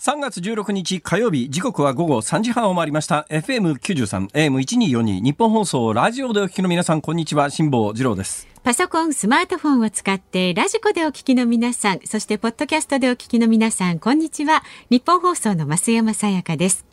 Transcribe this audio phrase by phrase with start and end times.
[0.00, 14.62] 3月16日火曜日時刻は午後3時半を回りました FM93 AM1242 ニッポン放送ラジオでお聞きの皆さんこんにちは辛坊治郎ですパソコン、スマートフォンを使ってラジコでお聞きの皆さん、そしてポッドキャストでお聞きの皆さん、こんにちは。
[14.90, 16.84] ニッポン放送の増山さやかです。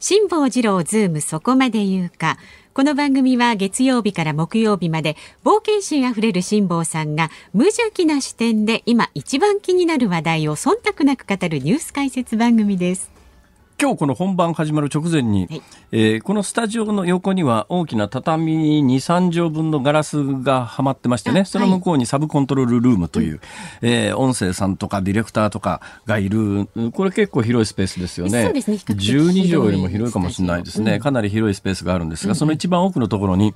[0.00, 2.36] 辛坊治郎ズームそこまで言うか。
[2.74, 13.13] この番組は月曜日から木曜日まで冒険心あふれる辛坊さんが無邪気な視点で今一番気になる話題を忖度なく語るニュース解説番組です。
[13.84, 15.62] 今日この本番始まる直前に、はい。
[15.92, 23.40] えーこのスタジオの横には大きな畳2、3畳分のガラスがはまってましてね、あその向こうにサブコントロールルームという、
[23.82, 28.44] えー音声さんとかディレクターとかがいる、これ結構広いスペースですよね。
[28.44, 28.78] そうですね。
[28.78, 30.98] 比較的12畳よりも広いかもしれないですね。
[30.98, 33.52] かなり広いスペースがあるんですが、その一番奥のところに、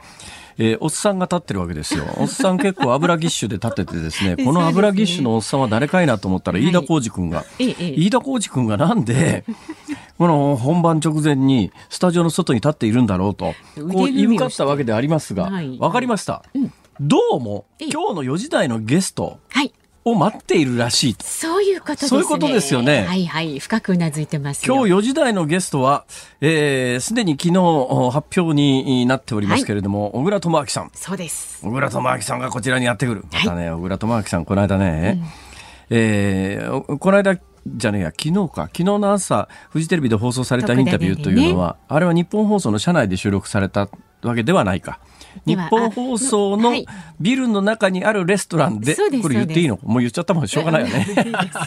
[0.59, 2.05] えーおっさんが立ってるわけですよ。
[2.21, 6.69] おっさん結構油ぎっしゅで立っててですね、この油ぎっしゅのおっさんは誰かいなと思ったら、はい。
[6.69, 9.45] 飯田浩二君が、飯田浩二君がなんで、
[10.19, 16.43] この本番直前にスタジオの外に立っているんだろうと、こう言い向かったわけでありますが、はいわかりました？
[17.01, 19.73] どうも、ええ今日の4時台のゲストはい。
[20.05, 21.25] を待っているらしいと。
[21.25, 22.09] そういうことですね。
[22.09, 23.59] そういうことですよねはいはい。
[23.59, 24.75] 深くうなずいてますよ。
[24.75, 26.07] 今日4時台のゲストは、
[26.41, 30.91] えーすでに昨日お発表になっておりますけれども、小倉智明さん。
[30.95, 31.61] そうです。
[31.65, 33.25] 小倉智明さんがこちらにやってくる。
[33.33, 35.23] またね、小倉智明さん、この間ね、
[35.91, 37.39] えーおこの間、
[37.77, 43.89] じゃねえや、昨日か、昨日の朝、フジテレビで放送されたインタビューというのは、あれは日本放送の社内で収録された
[44.23, 45.01] わけではないか。
[45.47, 46.73] 日本放送の
[47.21, 51.07] ビルの中にあるレストランで、これ言っていいのもう言っちゃったもんしょうがないよね。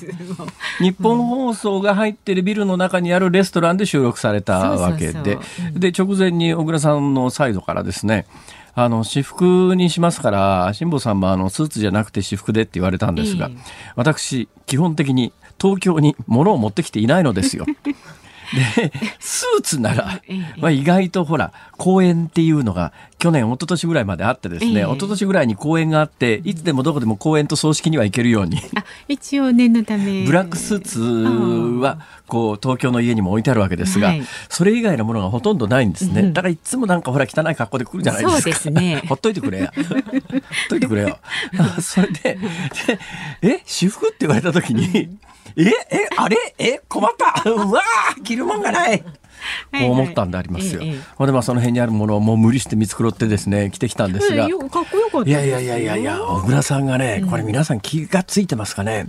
[0.80, 5.12] 日本放送が入ってるビルの中にあるレストランで収録されたわけで。
[5.12, 5.42] そうそうそ
[5.76, 5.80] う。
[5.80, 8.26] で直前に小倉さんのサイドからですね
[8.74, 13.58] あの私服にしますから辛坊さんもあのスーツじゃなくて私服でって言われたんですが、ええ。
[13.96, 17.66] 私基本的に東京に物を持ってきていないのですよ。
[18.54, 24.82] でスーツなら、 ええまあ、意外とほら公演っていうのが去年一昨年ぐらいまであってですね、ええ。
[24.84, 28.58] 一昨年ぐらいに公演があっていつでもどこでも公演と葬式には行けるように。
[28.76, 30.26] あ、一応念のため。
[30.26, 34.24] ブラックスーツはこう東京の家にも置いてあるわけですが、はい。
[34.50, 38.42] それ以外のものがほとんどないんですね、うんだからいつもなんかほら汚い格好で来るじゃないですか。
[38.42, 39.04] そうですね。
[39.08, 39.74] ほっといてくれや。
[39.76, 39.86] ほっ
[40.70, 41.20] といてくれよ。
[41.80, 42.40] それでで
[43.42, 45.18] え私服って言われた時に
[45.58, 46.38] ええあれ？
[46.58, 47.50] え困った。
[47.50, 49.04] うわー着るもんがない。
[49.74, 50.82] 思ったんでありますよ。
[51.16, 59.06] ほんでまあその辺にあるものをもう無理して見繕ってですね着てきたんですがええ、よかっこよかったいやいやいやいやいや、小倉さんがね、これ皆さん気がついてますかね、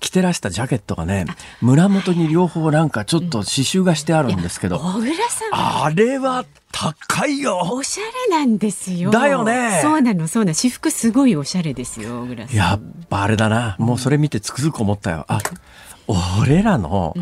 [0.00, 1.26] 着てらしたジャケットがね、
[1.60, 5.84] 胸元に両方なんかちょっと刺繍がしてあるんですけど、小倉さん。
[5.84, 9.10] あれは高いよおしゃれなんですよ。
[9.10, 10.54] だよねそうなの、そうなの。
[10.54, 12.56] 私服すごいおしゃれですよ、小倉さん。
[12.56, 15.24] やっぱあれだな、もうそれ見てつくづく思ったよ。
[15.28, 15.40] あ
[16.08, 17.14] 俺らの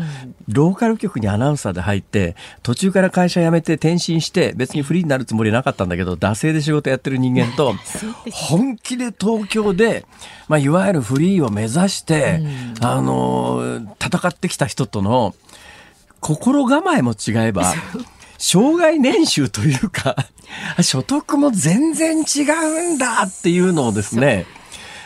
[0.47, 7.75] ローカル局にアナウンサーで入って途中から会社辞めて転身して別にフリーになるつもりなかったんだけど惰性で仕事やってる人間と
[8.31, 10.05] 本気で東京で、
[10.47, 12.41] まあ、いわゆるフリーを目指して、
[12.81, 15.35] あの戦ってきた人との
[16.19, 17.73] 心構えも違えば
[18.37, 20.15] 障害年収というか
[20.81, 24.45] 所得も全然違うんだっていうのをですね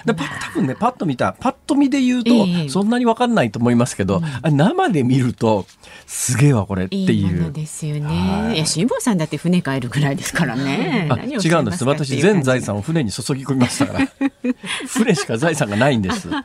[0.05, 5.66] でパ多分ねパッと見たパッと見で言うと、ええそんなに分かんないと思いますけど、あ生で見ると
[6.05, 7.29] すげえわこれっていいう。
[7.29, 8.53] いものですよはね。
[8.53, 8.55] い。
[8.55, 11.09] いや、辛坊さんだって船帰るぐらいですからね。
[11.43, 11.83] 違うんです。
[11.85, 14.07] 私全財産を船に注ぎ込みましたから。
[14.88, 16.43] 船しか財産がないんです、は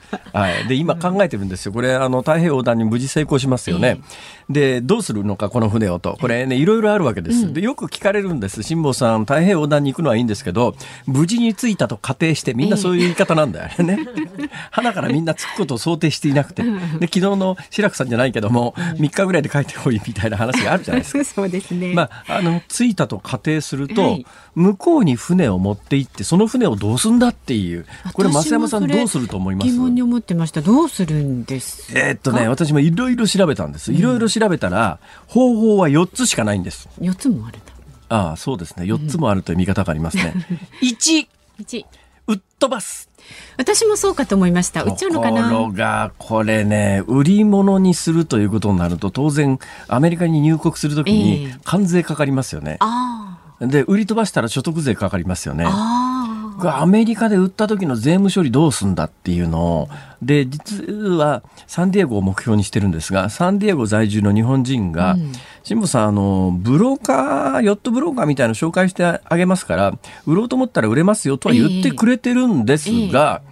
[0.65, 1.72] い、で今考えてるんですよ。
[1.72, 4.00] これあの太平洋横断に無事成功しますよね、
[4.48, 6.16] でどうするのかこの船をと。
[6.21, 8.63] これねいろいろあるわけです、でよく聞かれるんです。
[8.63, 10.74] 辛坊さん太平洋横断に行くのはいいんですけど
[11.06, 13.99] 無事に着いたと仮定してみんなそういう言い方なんだよね、
[14.71, 16.63] 花からみんな着くことを想定していなくて。
[16.63, 16.71] で
[17.07, 21.25] 昨日の志らくさんじゃないけども3日ぐらいで帰ってこいみたいな話があるじゃないですか。
[21.25, 21.93] そうですね。
[21.95, 24.27] まあ、あの着いたと仮定すると、はい。
[24.55, 27.87] 向こうに船を持って行ってその船をどうすんだっていう。
[28.13, 29.71] これ増山さんどうすると思います？
[29.71, 30.61] 疑問に思ってました。
[30.61, 31.99] どうするんですか？
[32.01, 33.93] えーっとね私もいろいろ調べたんです。
[33.93, 36.89] いろいろ調べたら、方法は4つしかないんです。
[37.01, 37.73] 四つもあるんだ。
[38.09, 38.85] ああそうですね。
[38.85, 40.35] 4つもあるという見方がありますね、
[40.83, 41.27] 1
[41.59, 41.87] 一。
[42.27, 43.09] 売っ飛ばす。
[43.56, 44.82] 私もそうかと思いました。
[44.84, 45.48] 売っちゃうのかな？
[45.50, 52.77] ところが、これね、売り物にするということになると、当然、アメリカに入国するときにええ関税かかりますよね。
[52.80, 55.71] あで、売り飛ばしたら所得税かかりますよねあ。。
[55.71, 56.20] あ
[56.68, 59.89] アメリカで売った時の税務処理どうすんだっていうのを、
[60.22, 73.42] で、実はサンディエゴを目標にしてるんですが、サンディエゴ在住の日本人が、うん辛坊さん、あの、ブローカー、ヨットブローカーみたいなの紹介してあげますから、売ろうと思ったら売れますよとは言ってくれてるんですが、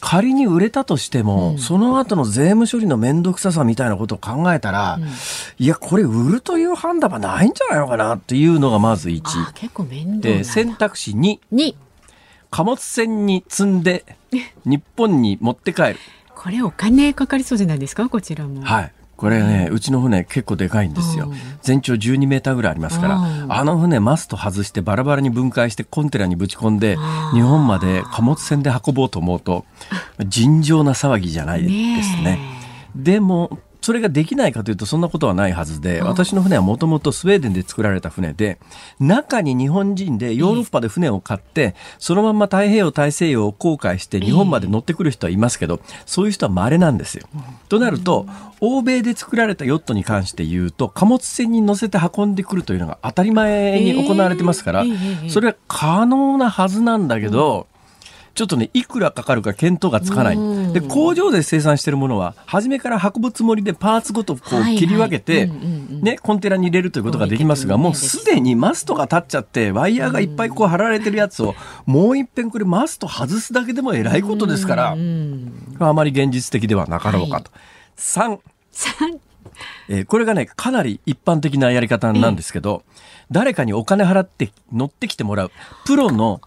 [0.00, 4.98] 仮に売れたとしても、その後の税務処理の面倒くささみたいなことを考えたら、
[5.58, 9.22] いや、これ売るという判断はないんじゃないのかなっていうのがまず1。
[9.24, 9.52] あ。
[9.54, 11.38] 結構面倒で、だ選択肢2。
[11.50, 11.76] に、
[12.50, 14.04] 貨物船に積んで
[14.64, 15.96] 日本に持って帰る。
[16.34, 18.62] これお金かかりそうじゃないですか、こちらも。
[18.62, 18.92] はい。
[19.16, 21.36] これね、うちの船結構でかいんですようん。
[21.62, 26.96] 全長12メーターぐらいありますからうん、あの船マスト外してバラバラに分解してコンテナにぶち込んで
[27.32, 29.64] 日本まで貨物船で運ぼうと思うと、
[30.28, 31.68] 尋常な騒ぎじゃないで
[32.02, 32.22] すね。
[32.22, 32.40] ね
[32.94, 36.06] でも、それができないかというとそんなことはないはずで、うん。
[36.08, 38.58] 私の船はもともとスウェーデンで作られた船で、
[38.98, 47.28] 中に日本人でヨーロッパで船を買って、そのまんま太平洋大西洋を航海して日本まで乗ってくる人はいますけど、そういう人は稀なんですよ。
[47.68, 48.26] となると、
[48.60, 54.84] 欧米で作られたヨットに関して言うと、貨物船に乗せて運んでくるというのが当たり前に行われてますから、
[55.28, 57.68] それは可能なはずなんだけど、
[58.36, 60.72] ちょっとね、いくらかかるか見当がつかないうん。
[60.74, 71.54] で、工場で生産してるものは、初めから運ぶつもりでパーツごとこはいう切り分けて、ね、コンテナに入れるということができますが、もうすでにマストが立っちゃって、ワイヤーがいっぱいこう張られてるやつを、
[71.86, 74.96] もう一遍これマスト外すだけでも偉いことですから
[75.78, 77.50] あまり現実的ではなかろうかと。
[77.96, 78.38] 3、
[78.70, 79.18] 三
[79.88, 82.82] えーこれがね、かなり一般的なやり方なんですけど、
[83.30, 85.50] 誰かにお金払って乗ってきてもらう、
[85.84, 86.40] プロの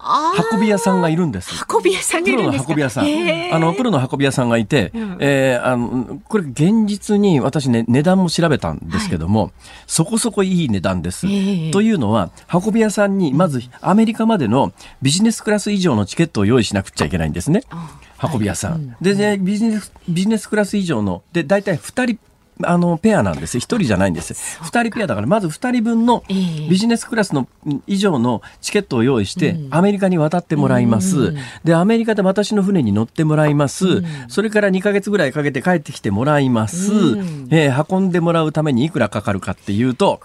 [0.53, 1.51] 運び屋さんがいるんです。
[1.69, 3.05] 運び屋さんがプロの運び屋さん。
[3.53, 5.17] あの、プロの運び屋さんがいて、うん。
[5.19, 9.51] えーあの、これ現実に私ね、値段も調べたんですけども、
[9.87, 11.27] そこそこいい値段です。
[11.27, 14.71] ええというのは、運び屋さんにまずアメリカまでの
[15.01, 17.63] ビジネスクラス以上のチケットを用意しなくちゃいけないんですね。
[17.69, 17.99] あ
[18.33, 18.95] 運び屋さん。
[19.01, 22.19] で、ね、ビジネス、ビジネスクラス以上の、で、大体2人、
[22.61, 23.57] あの、ペアなんです。
[23.57, 24.33] 1人じゃないんです。
[24.33, 31.17] 2人ペアだから、まず2人分のええビジネスクラスのうん以上のチケットを用意して、うんアメリカに渡ってもらいます。
[31.17, 34.03] うんで、アメリカで私の船に乗ってもらいます。
[34.27, 36.91] それから2ヶ月ぐらいかけて帰ってきてもらいます。
[36.93, 40.19] うんえー運んでもらうためにいくらかかるかっていうと、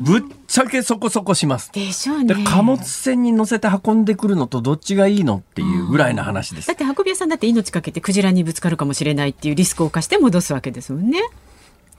[0.00, 1.70] ぶっちゃけそこそこします。
[1.72, 2.34] でしょうね。
[2.34, 6.76] で貨物船に乗せて運んでくるのとどっちがいいのっていうぐらいの話ですだっ。
[6.76, 11.20] て運び屋さんだって命かけてクジラにぶつかるかもしれないっていうリスクを冒して戻すわけですもんね。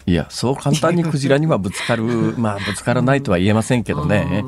[0.10, 2.04] いや、そう簡単にクジラにはぶつかる、
[2.38, 4.44] まあ、ぶつからないとは言えませんけどね。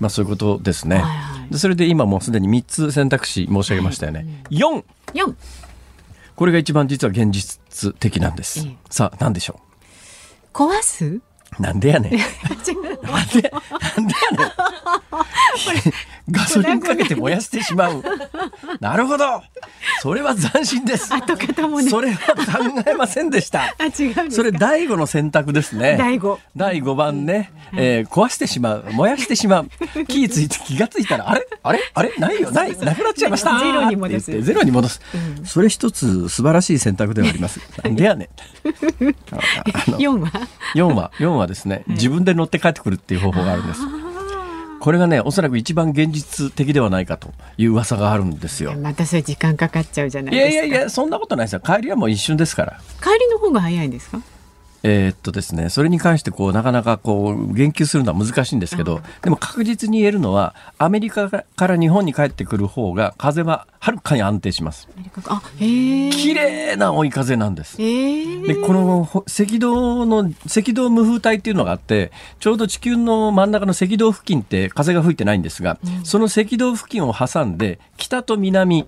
[0.00, 0.96] まあ、そういうことですね。
[0.96, 4.42] はいはいでそれで今もうすでに3つ選択肢申し上げましたよね。
[4.50, 4.84] 4!
[5.14, 5.34] 四
[6.36, 8.66] これが一番実は現実的なんです。
[8.66, 9.58] ええさあ、何でしょ
[10.52, 11.06] 壊す？
[11.06, 11.22] う
[11.58, 12.12] なんでやねん。
[13.12, 13.50] なんで、
[13.96, 14.52] なんでやねん。
[16.30, 18.02] ガソリンかけて燃やしてしまう。
[18.80, 19.42] なるほど。
[20.02, 21.12] それは斬新です。
[21.14, 21.88] 跡形もね。
[21.88, 23.74] それは考えませんでした。
[23.78, 24.30] あ違う。
[24.30, 25.96] それ第五の選択ですね。
[25.98, 29.68] 第五第5番ね、えー壊してしまう、燃やしてしまう。
[30.06, 31.46] 気ついて気がついたら、あれ？
[31.62, 31.80] あれ？
[31.94, 32.12] あれ？
[32.18, 33.58] ないよ、ない、なくなっちゃいました。
[33.58, 35.00] ゼロに戻すゼロに戻す。
[35.44, 37.60] それ一つ素晴らしい選択ではあります。
[37.82, 38.28] なんでやねん。
[39.98, 40.30] 四は
[40.74, 43.80] ？4は、4はですね、自分で乗って帰ってくるっていう方法があるんです。
[44.80, 48.74] これがね、おそらく一番現実的ではないかという噂があるんですよ。
[48.76, 50.54] またそれ時間かかっちゃうじゃないいですか。
[50.58, 51.60] やいやいや、そんなことないですよ。
[51.60, 52.80] 帰りはもう一瞬ですから。
[53.02, 54.20] 帰りの方が早いんですか？
[54.82, 64.88] えーっとですね、それに関してこうなかなかこう言及するのは難しいんですけど、でも確実に言えるのはアメリカから日本に帰ってくる方が風ははるかに安定します。
[65.26, 65.42] あ。
[65.58, 67.76] 綺麗な追い風なんです。
[67.76, 78.86] でこのほ赤道の赤道無風帯っていうのがあってちょうど地球の真ん中の赤道付近って風が吹いてないんですが、その赤道付近を挟んで北と南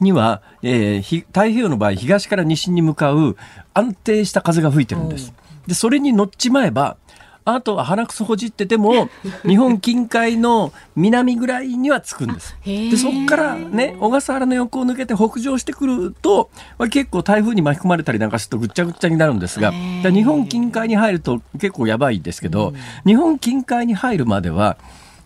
[0.00, 3.36] には、えーひ太平洋の場合東から西に向かう
[3.74, 5.32] 安定した風が吹いてるんです。
[5.66, 6.96] でそれに乗っちまえば
[7.44, 9.08] あとは鼻くそほじってても
[9.46, 12.56] 日本近海の南ぐらいには着くんです。
[12.64, 22.74] でそこからね小笠原の横を抜けて北上してくるとまあ結構台風に巻き込まれたりなんかするとぐっちゃぐっちゃになるんですが日本近海に入ると結構やばいですけど、
[23.06, 24.76] 日本近海に入るまでは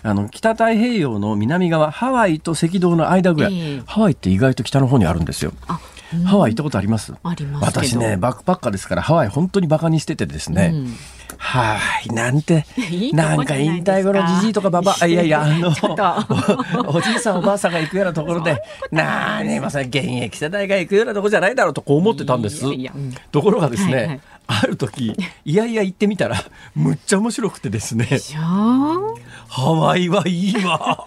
[0.05, 3.83] あの北太平洋の南側ハワイと赤道の間ぐらい、ええ。
[3.87, 5.53] ハワイって意外と北の方にあるんですよ。
[5.69, 5.81] あ
[6.27, 7.15] ハワイ行ったことあります？
[7.23, 7.87] ありますけど。
[7.87, 10.95] 私ねバックパッカーですからハワイ本当にバカにしててですね、うん
[11.45, 12.65] はい、なんて、
[13.13, 15.69] なんか引退後のじじいとかばば、 いやいや、あの、
[16.87, 22.65] おじいさんおばあさんが行くようなところで、なあね、まさに現役世代が行くようなところじゃないだろうとこう思ってたんです。
[23.33, 26.37] ところがですね、ある時いやいや行ってみたら
[26.75, 28.09] むっちゃ面白くてですね
[29.49, 31.05] ハワイはいいわ。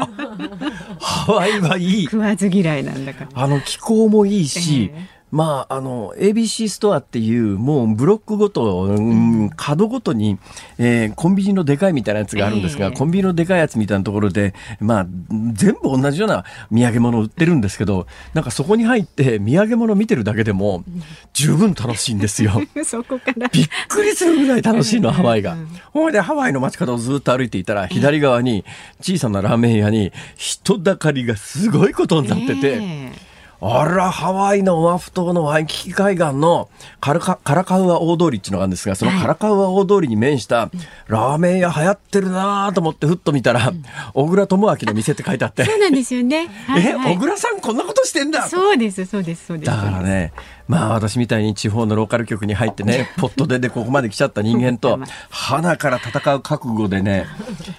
[1.00, 2.04] ハワイはいい。
[2.04, 3.30] 食わず嫌いなんだから。
[3.34, 10.40] あの気候もいいし、えーまあ、あの ABC ストアっていうもうブロックごと、うん、角ごとに、
[10.78, 15.08] えー、コンビニのでかいみたいなやつがあるんですが、えー、コンビニのでかいやつみたいなところで、まあ、
[15.52, 20.86] 全部同じような土産物売ってるんですけどなんかそこに入って土産物見てるだけでも
[21.34, 22.54] 十分楽しいんですよ。
[22.86, 25.58] そこからびっくりするぐらい楽しいのハワイが。
[25.92, 28.64] ほいでハワイの街角をずっと歩いていたら左側に
[29.02, 32.76] 小さなラーメン屋に人だかりがすごいことになってて。
[32.76, 33.25] えー
[33.68, 36.70] あら、ハワイのオアフ島のワイキキ海岸の
[37.02, 40.70] カラカカラカウア大通りっていうのがあるんですが、そのカラカウア大通りに面した
[41.08, 43.74] ラーメン屋流行ってるなと思ってふっと見たら、
[44.14, 45.66] 小倉智明の店って書いてあって。
[45.66, 46.48] そうなんですよね。
[46.68, 49.72] はいはい、え、小倉さんこんなことしてんだそうです、そうです、そうです。
[49.72, 50.32] だからね、
[50.68, 57.26] まあ私みたいに地方のローカル局に入ってね、 ポットででここまで来ちゃった人間と、 花から戦う覚悟でね、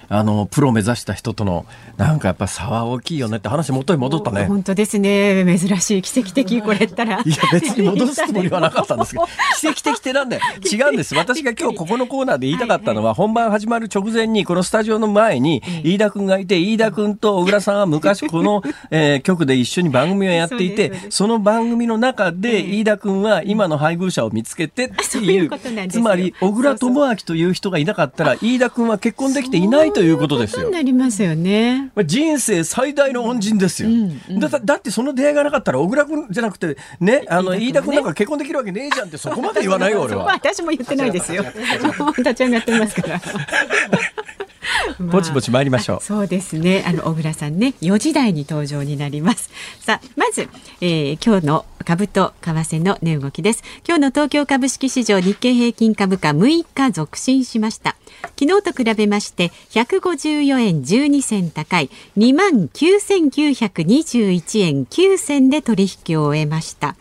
[0.09, 1.65] あの、プロ目指した人との、
[1.97, 4.45] なんかやっぱ差は大きいよねって話元に戻ったね。
[4.45, 5.43] 本当ですね。
[5.45, 7.21] 珍しい、奇跡的、これったら。
[7.25, 9.27] いや、別に戻すつもりはなかったんですけど、
[9.59, 10.39] 奇跡的ってなんで、
[10.71, 11.15] 違うんです。
[11.15, 25.49] 私が今日ここのコーナーで言いたかったのは、本番始まる直前に、このスタジオの前に、飯田君がいて、飯田君と小倉さんは昔この、えー、局で一緒に番組をやっていて、その番組の中で、飯田君は今今の配偶者を見つけてっていう
[25.89, 30.69] つまり小倉智明という人がいなかったら飯田君は結婚できていないということですよ。
[30.69, 31.91] なりますよね。
[32.05, 33.89] 人生最大の恩人ですよ。
[33.89, 40.25] うんうん、だだってその出会いがなかったら小倉君じゃなくてねあの飯田君なんか結婚できるわけねえじゃんってそこまで言わないよ俺は。
[40.37, 41.43] 私も言ってないですよ。
[42.15, 43.21] 立ち上がってますから。
[44.99, 46.01] ぼちぼち参りましょう。
[46.01, 46.83] そうですね。
[46.87, 49.49] あの小倉さんね、4時台に登場になります。
[49.79, 50.49] さあ、まず、
[50.81, 53.63] えー、今日の株と為替の値動きです。
[53.87, 57.95] 今日の東京株式市場日経平均株価6日続伸しました。
[58.39, 66.95] 昨日と比べまして154円12銭高い2万9921円9銭で取引を終えました。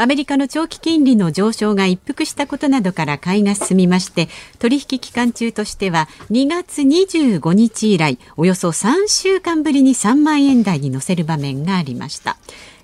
[0.00, 12.38] アメリカの長期金利の上昇が一服したことなどから買いが進みまして取引期間中としては2月25日以来およそ3週間ぶりに3万円台に乗せる場面がありました。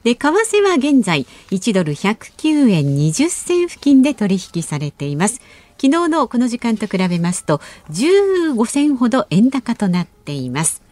[0.05, 5.41] で為替は現在1ドル109円20銭付近で取引されています。
[5.81, 10.83] 昨日のこの時間と比べますと15銭ほど円高となっています。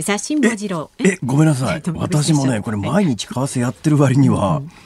[0.00, 0.90] さあ辛坊治郎。
[0.98, 1.82] えごめんなさい。
[1.96, 4.85] 私もねこれ毎日為替やってる割には、うん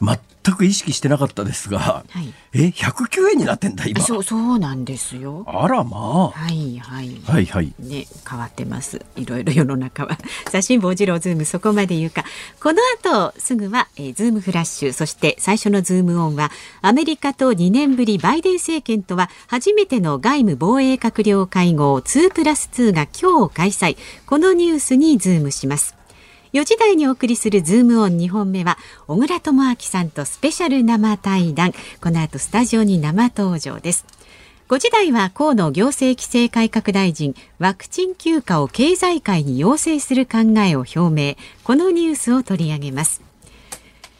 [0.00, 4.00] 全く意識してなかったですが、はい、え109円になってんだ今。
[4.00, 5.44] そうそうなんですよ。
[5.46, 6.30] あらまあ。
[6.30, 7.20] はいはい。
[7.24, 7.74] はいはい。
[7.78, 9.04] ね変わってます。
[9.16, 10.18] いろいろ世の中は。
[10.50, 12.24] さあ辛坊治郎ズームそこまで言うか。
[12.60, 16.50] この後すぐは、えー、ズームフラッシュそして最初のズームオンは
[16.80, 23.96] アメリカと2年ぶりバイデン政権とは初めての外務防衛閣僚会合2プラス2が今日開催。
[24.26, 25.94] このニュースにズームします
[26.52, 31.72] 4時台にお送りするズームオン2本目は小倉智明さんとスペシャル生対談。
[32.00, 34.04] この後スタジオに生登場です。
[34.68, 41.36] 5時台は河野行政規制改革大臣ワクチン休暇を経済界に要請する考えを表明。
[41.62, 43.22] このニュースを取り上げます。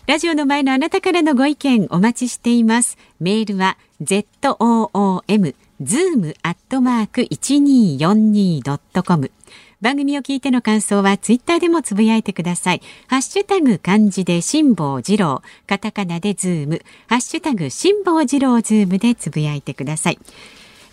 [0.06, 2.97] ラジオの前のあなたからのご意見お待ちしています。
[3.18, 9.33] メールは zoom zoom アットマーク 1242.com
[9.80, 12.83] 番組を聞いての感想はツイッターでもつぶやいてください。
[13.09, 20.18] ハッシュタグ漢字で辛坊治郎、カタカナでズーム、ハッシュタグ辛坊治郎ズームでつぶやいてください。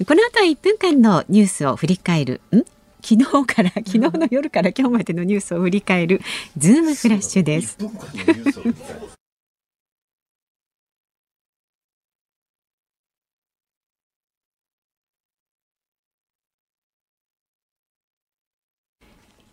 [0.05, 2.63] この後は1分間のニュースを振り返る、ん？
[3.01, 6.21] 昨日から昨日の夜から今日までのニュースを振り返る
[6.57, 7.77] ズームフラッシュです。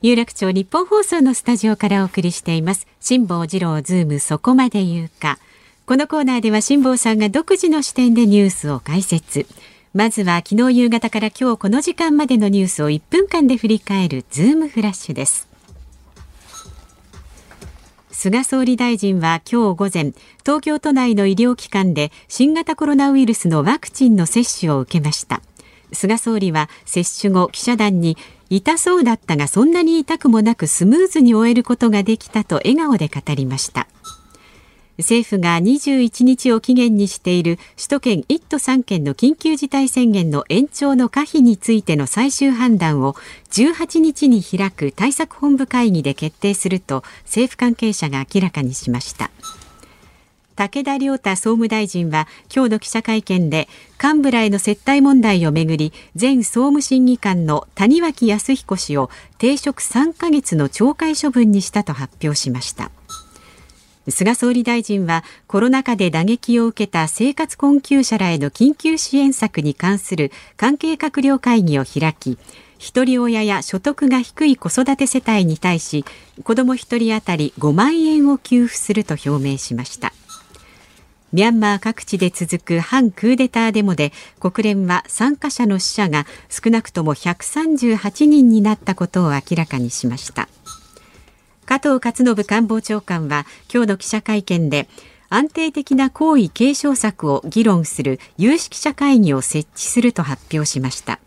[0.02, 2.86] 有楽町ニッポン放送のスタジオからお送りしています。
[3.00, 5.38] 辛坊治郎ズームそこまで言うか。
[5.84, 9.44] このコーナーでは辛坊さんが独自の視点でニュースを解説。
[9.92, 15.46] まずは昨日夕方から今日この時間までのニュースを1分間で振り返るズームフラッシュです。
[18.10, 20.14] 菅総理大臣は今日午前
[20.46, 25.42] 東京都内の医療機関で新型コロナウイルスのワクチンの接種を受けました。
[25.92, 28.16] 菅総理は接種後記者団に
[28.50, 33.86] 痛そうだったがそんなに痛くもなくスムーズに終えることができたと笑顔で語りました。
[34.98, 43.14] 政府が21日を期限にしている首都圏1都3県の緊急事態宣言の延長の可否についての最終判断を
[43.50, 49.30] 18日に開く対策本部会議で決定すると政府関係者が明らかにしました。
[50.60, 53.66] 武田良太総務大臣は今日の記者会見で
[53.98, 55.90] 幹部らへの接待問題をめぐり
[56.20, 62.90] 前総務審議官の谷脇康彦氏を停職3ヶ月の懲戒処分にしたと発表しました。
[64.06, 72.36] 菅総理大臣はコロナ禍で打撃を受けた生活困窮者らへの緊急支援策に関する関係閣僚会議を開き
[72.76, 76.04] 一人親や所得が低い子育て世帯に対し
[76.44, 80.12] 子ども1人当たり5万円を給付すると表明しました。
[81.32, 90.48] ミャンマー各地で続く反クーデターデモで国連は参加者の死者が少なくとも138人になったことを明らかにしました。
[91.66, 94.88] 加藤勝信官房長官は今日の記者会見で
[95.28, 101.20] 安定的な皇位継承策を議論する有識者会議を設置すると発表しました。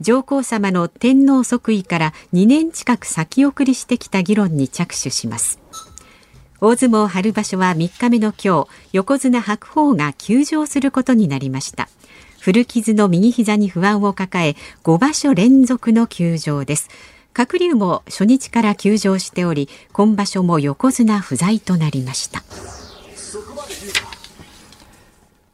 [0.00, 5.58] 上皇さまの天皇即位から2年近く先送りしてきた議論に着手します。
[6.60, 11.88] 大相撲春場所は3日目の今日横綱白鵬が休場することになりました。
[12.40, 16.88] 古傷の右膝に不安を抱え5場所連続の休場です。
[17.32, 22.42] 鶴竜も初日から休場しており今場所も横綱不在となりました。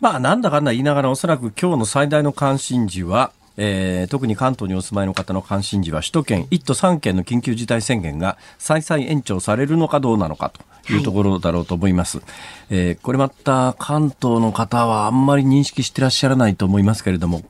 [0.00, 10.61] まあなんだかんだ言いながらおそらく今日の最大の関心事はえー、特に関東にお住まいの方の関心事は首都圏1都3県の緊急事態宣言が再々延長されるのかどうなのかと
[10.92, 12.26] いうところだろうと思います、はい、
[12.70, 17.42] えー、これまた関東の方はあんまり認識してらっしゃらないと思いますけれども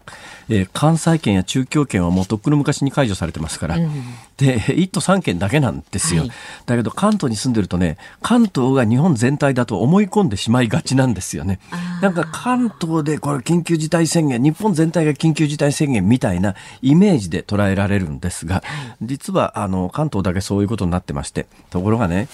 [0.49, 3.91] えー、関西圏や中京圏はもうとっくの昔に解除されてますから、うん、
[4.37, 6.31] で1都3県だけなんですよ、はい、
[6.67, 11.61] だけど関東に住んでるとね関東が日本全体だと思い込んでしまいがちなんですよね。
[12.01, 18.63] なんか関東でこれ緊急事態宣言日本全体が緊急事態宣言みたいなイメージで捉えられるんですが、
[19.01, 22.29] 実はあの関東だけそういうことになってましてところがね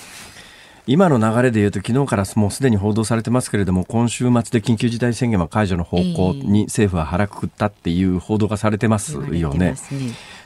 [0.90, 9.76] 今の流れでいうと昨日からもうすでに報道されてますけれども今週末で緊急事態宣言は解除の方向に政府は腹くくったっていう報道がされてますよね。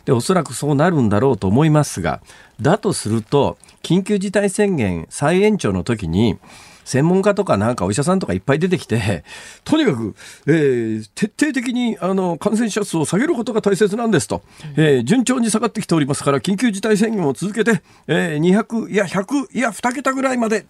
[0.04, 2.20] でおそらくそうなるんだろうと思いますが
[2.60, 6.36] だとすると緊急事態宣言再延長の時に
[6.84, 9.24] 専門家とかなんかお医者さんとかいっぱい出てきて、
[9.64, 10.14] とにかく、
[10.46, 14.42] えー、徹底的にあの感染者数を下げることが大切なんですと、
[14.76, 20.66] えー、順調に下がってきておりますから、緊急事態宣言を続けて、えー、200、いや100、いや2桁ぐらいまで、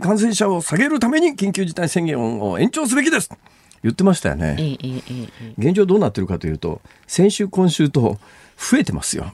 [0.00, 3.30] 感染者を下げるために緊急事態宣言を延長すべきです。
[3.82, 4.56] 言ってましたよね。
[5.58, 8.18] 現状どうなってるかというと、先週、今週と
[8.58, 9.32] 増えてますよ。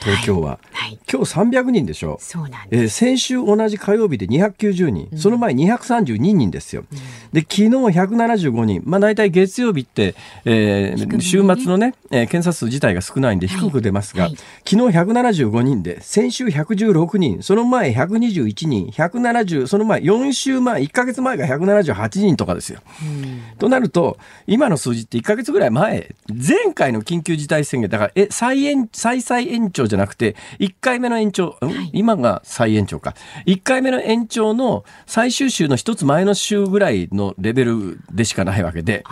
[0.00, 2.16] 東京は、はい、今日300人でしょ。
[2.20, 6.98] そうなんえー、先週同じ火曜日で290人、うん、その前232人ですよ、うん、
[7.32, 14.32] で昨日175人、まあ、大体月曜日って、えー、ね、週末のね、えー、検査数自体が少ないんで低く出ますが、はい。
[14.32, 17.42] はい、昨日175人で先週116人。
[17.42, 18.86] その前121人。
[18.88, 26.14] 170その前4週前1か月前が178人とかですよ、うん、となると今の数字って1か月ぐらい前。
[26.30, 33.14] 前回の緊急事態宣言だからえ再延再々延長じゃなくて、1回目の延長、はい、今が再延長か。
[33.46, 39.04] 1回目の延長の最終週の一つ前の週ぐらいのレベルでしかないわけで、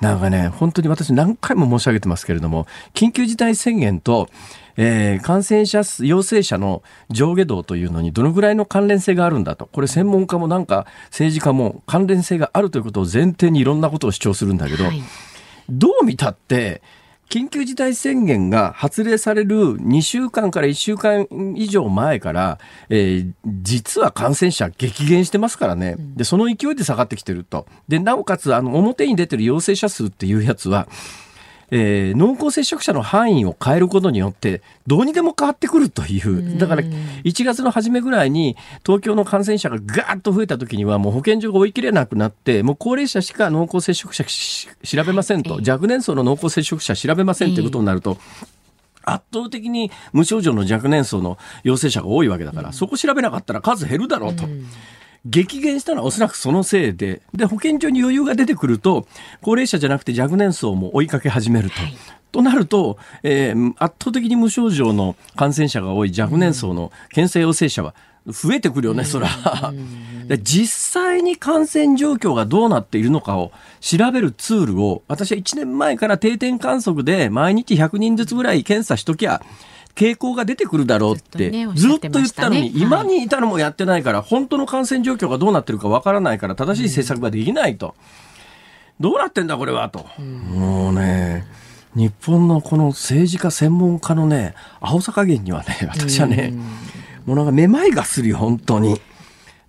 [0.00, 4.28] なんかね、本当に私何回も申し上げてますけれども、緊急事態宣言と、
[4.76, 9.66] えー、感染者数、陽性者の上下動というのにどのぐらいの関連性があるんだと。
[9.66, 15.02] これ専門家もなんか政治家も関連性があるということを前提にいろんなことを主張するんだけど、はい、
[15.68, 16.80] どう見たって、
[17.30, 25.94] 緊急事態宣言が発令される2週間から1週間以上前から、えー、実は感染者激減してますからね。
[26.16, 27.66] で、その勢いで下がってきてると。
[27.86, 30.88] で、なおかつ、あの、表に出てる陽性者数っていうやつは、
[31.70, 36.58] えー、濃厚接触者の範囲を変えることによってどうにでも変わってくるという。
[36.58, 45.60] だから1月の初めぐらいに東京の感染者がガーッと増えた時にはもう保健所が追い切れなくなってもう高齢者しか濃厚接触者調べませんと。
[45.66, 48.18] 若年層の濃厚接触者調べませんということになると。
[49.02, 54.44] 圧倒的に無症状の若年層の陽性者が多いわけだから、そこ調べなかったら数減るだろうと。
[55.24, 59.06] 激減したのはおそらくそのせいで、で、保健所に余裕が出てくると、
[59.42, 61.80] 高齢者じゃなくて若年層も追いかけ始めると。
[61.80, 61.94] はい
[62.32, 67.92] となると、えー、圧倒的に無症状の感染者が多い若年層の検査陽性者は
[68.26, 69.28] 増えてくるよね、そら。
[70.42, 79.42] 実際に感染状況がどうなっているのかを調べるツールを、私は1年前から定点観測で毎日100人ずつぐらい検査しときゃ、
[79.94, 87.94] 傾向が出てくるだろうってずっと言ったのに、今にいたのもやってないから、本当の感染状況がどうなってるかわからないから正しい政策ができないと。
[88.98, 90.06] どうなってんだこれはと。
[90.20, 91.46] もうね、
[91.94, 96.54] 日本のこの政治家専門家のね、青さ加減にはね、私はね、
[97.26, 99.00] もうなんかめまいがするよ、本当に。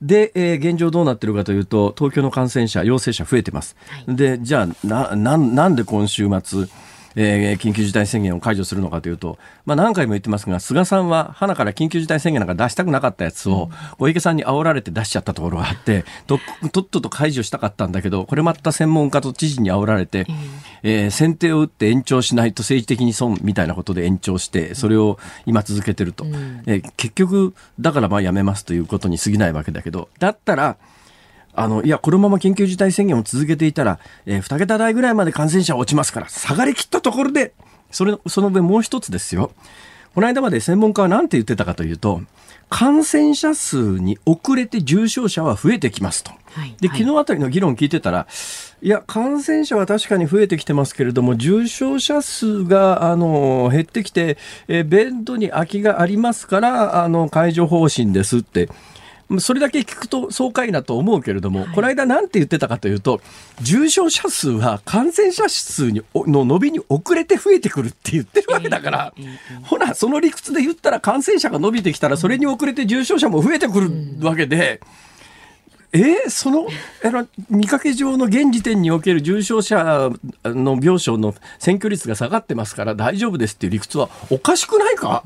[0.01, 3.75] で、えー、現状どうなってるかというと、東京の感染者、陽性者増えてます。
[3.87, 6.67] はい、で、じゃあ、な、な、なんで今週末、
[7.15, 16.39] えー、緊急事態宣言を解除するのかというと、まあ、何回も言ってますが、菅さんは、花から緊急事態宣言なんか出したくなかったやつを、小池さんに煽られて出しちゃったところがあって、と
[16.71, 20.25] とっとと解除したかったんだけど、これまた専門家と知事に煽られて、
[20.83, 26.25] えー、先手を打って延長しないと政治的に損みたいなことで延長して、それを今続けてると。
[26.65, 30.77] えー、結局、だからまあやめますということに過ぎないわけだけど、だったら、
[31.53, 37.53] あの、いや、このまま緊急事態宣言を続けていたら、えー、2桁台ぐらいまで感染者落ちますから、下がりきったところで、
[37.91, 39.51] それ、その上もう一つですよ。
[40.13, 42.21] この間まで専門家は何て言ってたかというと、
[42.69, 46.31] 感染者数に遅れて重症者は増えてきますと。
[46.53, 48.27] はい、で、昨日あたりの議論聞いてたら、
[48.81, 54.37] いや、感染者は確かに増えてきてますけれども、重症者数が、あの、減ってきて、
[54.67, 58.69] えベッドに空きがありますから、あの、解除方針ですって
[59.39, 63.21] それだけ聞くとそうかいなと思うけれども、はい、この間なんて言ってたかというと、
[63.61, 73.91] 重症者数は感染者数にの伸びに遅れて増えてくるって言ってるわけだから、えーえー、ほら、その理屈で言ったら感染者が伸びてきたら、それに遅れて重症者も増えてくる
[74.21, 74.81] わけで、
[75.93, 76.67] えー、その、
[77.03, 80.09] あの、見かけ上の現時点における重症者
[80.45, 85.21] の病床の選挙率が下がってますから大丈夫ですっていう理屈はおかしくないか？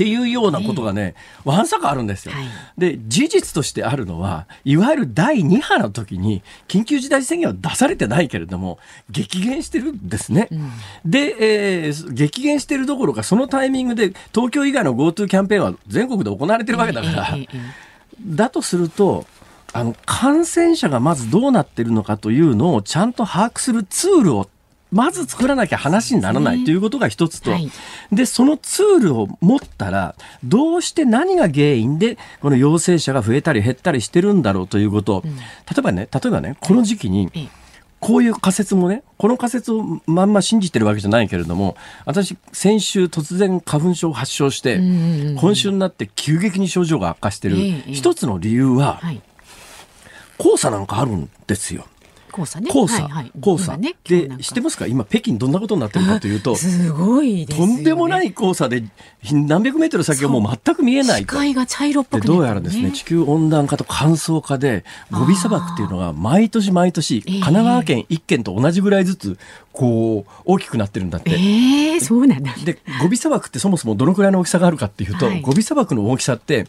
[0.00, 2.32] っていうようなことがね、わんさかあるんですよ。
[2.32, 2.44] はい、
[2.78, 8.78] で、事実としてあるのは、いわゆる第2波の時に、緊急事態宣言は出されてないけれども、
[9.10, 10.48] 激減してるんですね。
[10.50, 10.70] うん、
[11.04, 11.36] で、
[11.84, 17.36] えー、激減してるどころか、そのタイミングで、東京以外の GoTo キャンペーンは全国で行われてるわけだから、
[18.18, 19.26] だとすると、
[19.74, 24.48] あの、感染者がまずどうなってるのかというのをちゃんと把握するツールを
[24.92, 27.70] まず作らなきゃ話にならない、ということが一つと、はい、
[28.12, 35.22] で、そのツールを持ったら、どうして何が原因で、この陽性者が増えたり減ったりしてるんだろうということ。
[35.24, 35.30] 例
[35.78, 37.30] えばね、例えばね、この時期に、
[38.00, 41.76] こういう仮説もね、この仮説をまんま信じてるわけじゃないけれども、
[42.06, 44.78] 私、先週突然花粉症を発症して、
[45.38, 47.56] 今週になって急激に症状が悪化してる、
[47.92, 49.00] 一つの理由は、
[50.38, 51.86] 黄砂なんかあるんですよ。
[52.30, 52.70] 黄砂ね。
[52.70, 53.04] 黄砂。
[53.04, 53.76] はいはい、黄砂。
[53.76, 54.86] ね、で、知ってますか？
[54.86, 58.84] 今、北京どんなことになってるかというと、すごい、ね、とんでもない黄砂で、
[59.32, 61.32] 何百メートル先はもう全く見えないと。
[61.32, 69.38] 視界が茶色っぽく、ね、どうやらですね、地球温暖化と乾燥化で、ゴビ砂漠っていうのが毎年毎年、神奈川県1県と同じぐらいずつ、
[69.72, 71.30] こう、大きくなってるんだって。
[71.30, 72.54] えー、そうなんだ。
[72.64, 76.66] で、ゴビ砂漠ってそもそもどのくらいの大きさがあるかっていうと、はい、ゴビ砂漠の大きさって、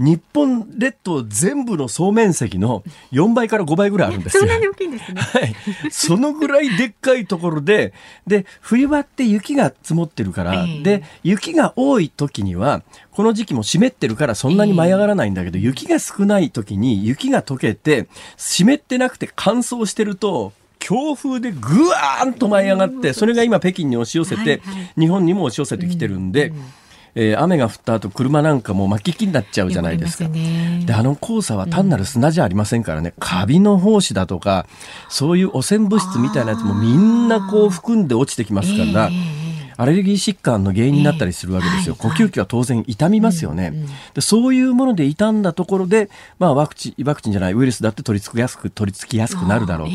[0.00, 2.82] 日本列島全部の総面積の
[3.12, 4.40] 4倍から5倍ぐらいあるんですよ。
[4.40, 5.20] そんなに大きいんですね。
[5.20, 5.54] はい。
[5.90, 7.92] そのぐらいでっかいところで、
[8.26, 18.08] で、冬場って雪が積もってるから、えー、で、雪が多い時には、この時期も湿ってるからそんなに舞い上がらないんだけど、えー、雪が少ない時に雪が溶けて、
[18.38, 24.62] 湿ってなくて乾燥してると、強風でぐわーんと舞い上がって、それが今北京に押し寄せて、
[24.98, 26.64] 日本にも押し寄せてきてるんで、うんうん
[27.14, 30.28] えー、雨が降った後車なんかも巻き木になっちゃうじゃないですか。
[30.28, 34.66] であの黄砂は単なる砂じゃありませんからね、うん、カビの胞子だとか
[35.08, 39.08] そういう汚染物質みたいなやつもみんなこう含んで落ちてきますから。
[39.08, 39.40] えー
[39.80, 41.96] アレルギー疾患の原因になったりするわけですよ。
[41.98, 44.20] えーはい、呼吸器は当然痛みますよね、うんうん、で。
[44.20, 49.94] そういうもので傷んだところで、まあワクチン、ワクチンじゃないウイルスだって取り付きやすく、取り付きやすくなるだろうと。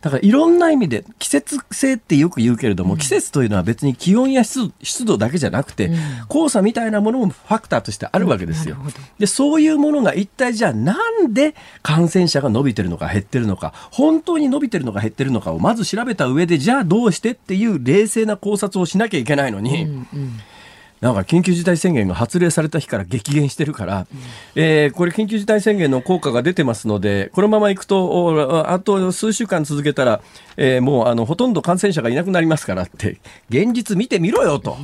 [0.00, 4.70] だからいろんな意味で季節性ってよく言うけれども、うん、季節というのは別に気温や湿
[5.04, 5.96] 度だけじゃなくて、うん、
[6.28, 8.76] 黄砂みたいなものもファクターとしてあるわけですよ。
[9.18, 19.84] でそういうものが一体じゃあなんで感染者が伸びてるのか減ってるのか本当に伸びてるのか減ってるのかをまず調べた上でじゃあどうしてっていう冷静な考察をしなきゃいけないのに。
[19.84, 20.40] うんうん
[21.00, 24.18] なんか緊急事態宣言が発令された日から激減してるから、うん、
[24.54, 30.20] えー、これ緊急事態宣言の効果が出てますので、このままいくと、あと数週間続けたら、
[30.56, 34.76] えー、もうあのほとんど感染者がいなくなりますからって、現実見てみろよと。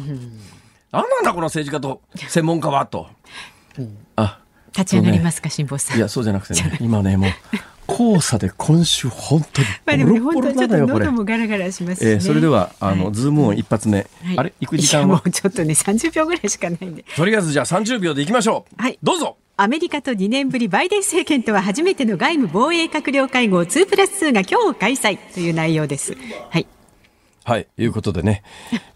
[0.93, 3.09] 何なんだこの政治家と専門家はと。
[3.79, 5.99] うん、あ立ち上がりますか、辛坊さん。
[5.99, 7.31] いや、そうじゃなくてね、今ね、もう。
[7.87, 9.45] 黄砂で今週本
[9.85, 11.09] 当にボロボロだよこれ。
[11.11, 14.53] もガラガラします、ね、えー、それではあの、はい、ズームオン一発目、はい、あれ？
[14.61, 15.17] 行く時間は？
[15.17, 17.05] もうちょっとね30秒ぐらいしかないんで。
[17.17, 18.83] とりあえずじゃあ30秒でいきましょう。
[18.83, 18.99] はい。
[19.03, 19.37] どうぞ。
[19.59, 26.15] アメリカと2年ぶりバイデン政権とは初めての外務防衛閣僚会合2プラス2が今日開催という内容です。
[26.51, 26.67] はい。
[27.45, 28.43] はい、いうことでね。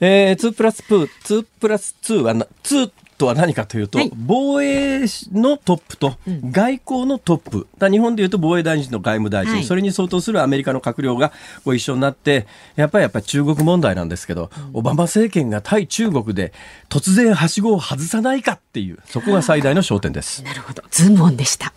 [0.00, 5.00] えー、2プラス2、2プラス2はな、2とは何かというと、はい、防衛
[5.32, 11.30] のトップと外交のトップ、うん、日本でいうと防衛大臣の外務大臣、はい、それに相当するアメリカの閣僚が
[11.62, 16.54] ご一緒になって、やっぱりやっぱり中国問題なんですけど、うん、オバマ政権が対中国で
[16.88, 20.42] 突然はしごを外さないかっていう、そこが最大の焦点です。
[20.42, 20.82] なるほど。
[20.90, 21.74] ズームオンでした。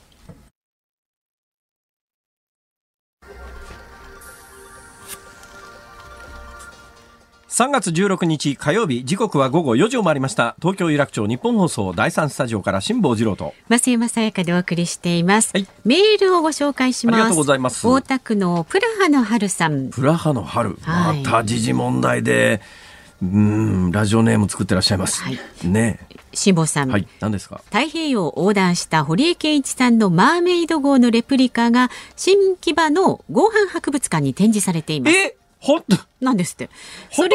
[7.53, 10.55] 3月16日火曜日時刻は午後4時を回りました。
[10.59, 13.53] 東京有楽町日本放送第3スタジオから辛坊治郎と。
[13.69, 17.15] 増山さやかでお送りしています、はい、メールをご紹介します。
[17.15, 17.87] ありがとうございます。
[17.87, 19.89] 大田区のプラハの春さん。
[19.91, 22.59] プラハの春、はい、また時事問題で。
[23.21, 25.99] うんラジオネーム作ってらっしゃいます、はい、ね。
[26.33, 27.61] 辛坊さん、はい、何ですか？
[27.65, 35.15] 太平洋を横断した堀江謙一さんのマーメイド号のレプリカが新木場の合板博物館に展示されています。
[35.15, 35.97] え本当？
[36.19, 36.69] なんですって。
[37.12, 37.30] それ、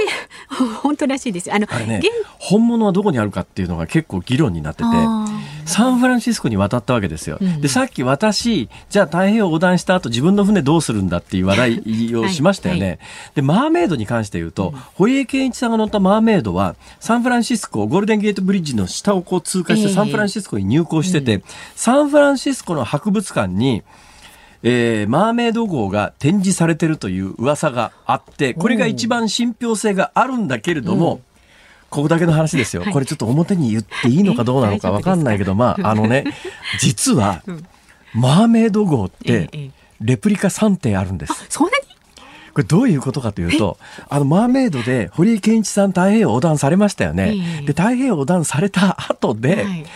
[0.82, 1.52] 本当らしいです。
[1.52, 2.00] あの、あね、
[2.38, 4.88] 本物はどこにあるかっていうのが結構議論になってて、
[5.64, 7.38] サンフランシスコに渡ったわけですよ。
[7.40, 12.80] うん、で、さっき私、じゃあ太平洋横断した後自分の船どうするんだっていう話題をしましたよね。
[12.80, 12.98] はいはい、
[13.36, 21.44] で、マーメイドに関して言うと、うん、堀江謙一さんが乗ったマーメイドは、サンフランシスコ、ゴールデンゲートブリッジの下をこう通過してサンフランシスコに入港してて、えーうん、
[21.76, 23.82] サンフランシスコの博物館に、
[24.62, 31.20] えー、マーメイド号が展示されてるという噂があって、これが一番信憑性があるんだけれども、うん、
[31.90, 32.82] ここだけの話ですよ。
[32.92, 36.24] これちょっと表に言っていいのかどうなのかわかんないけど、まあ、あのね、
[36.80, 37.42] 実は、
[38.14, 41.46] マーメイド号って、レプリカ3点あるんです。
[41.48, 41.88] そんなに
[42.52, 47.62] これどういうことかというと、あの、マーメイドで堀江謙一さん太平洋横断されましたよね。
[47.64, 49.86] で、太平洋横断された後で、はい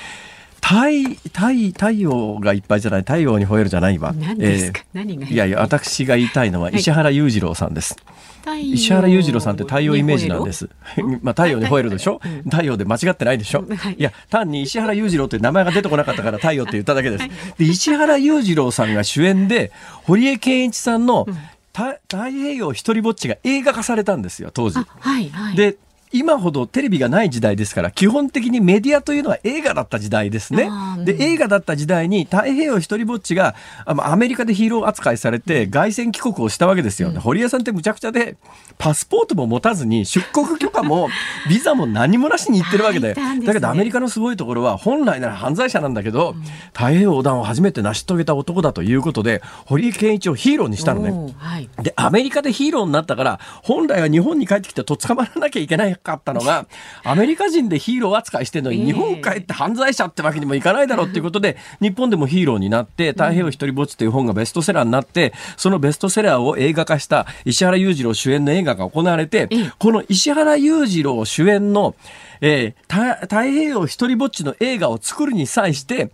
[0.62, 4.12] 太太太陽がいっぱいじゃない太陽に吠えるじゃないわ。
[4.12, 7.96] 何ですか、えー、いやいや私が言いたいのは石原裕次郎さんです。
[8.44, 10.70] はい、石原裕次郎さんって太陽イメージなんです。
[11.20, 17.28] まあ太陽に吠えるでしょ、うん、太陽で間違ってないでしょ、はい、いや単に石原裕次郎って名前が出てこなかったから太陽って言っただけです。
[17.58, 19.72] で石原裕次郎さんが主演で
[20.04, 21.26] 堀江謙一さんの、
[21.72, 24.78] 太平洋一人ぼっちが映画化されたんですよ当時。
[24.78, 25.76] はいはい、で
[26.12, 30.70] 今ほどテレビがない時代ですから基本的にメディアというのは映画だった時代ですね。
[31.04, 33.54] で映画だった時代に太平洋一人ぼっちが
[33.86, 37.08] アメリカでヒーロー扱いされて凱旋帰国をしたわけですよ。
[37.08, 38.36] うん、堀江さんってむちゃくちゃで
[38.78, 41.08] パスポートも持たずに出国許可も
[41.48, 51.34] ビザも何もなしに行ってるわけで、ね、だけどアメリカのすごいところは本来なら犯罪者なんだけど、うん、太平洋横断を初めて成し遂げた男だということで堀江謙一をヒーローにしたのね。
[51.38, 56.66] はい、でアメリカでヒーローになったから本来は日本に帰ってきてとっ捕まらなきゃいけないかったのが、
[57.04, 71.94] アメリカ人でヒーロー扱いしてるのに、日本帰って犯罪者ってわけにもいかないだろうっていうことで、日本でもヒーローになって、太平洋一人ぼっちという本がベストセラーになって、そのベストセラーを映画化した石原裕次郎主演の映画が行われて、この石原裕次郎主演の、
[72.40, 76.10] えー、太平洋一人ぼっちの映画を作るに際して、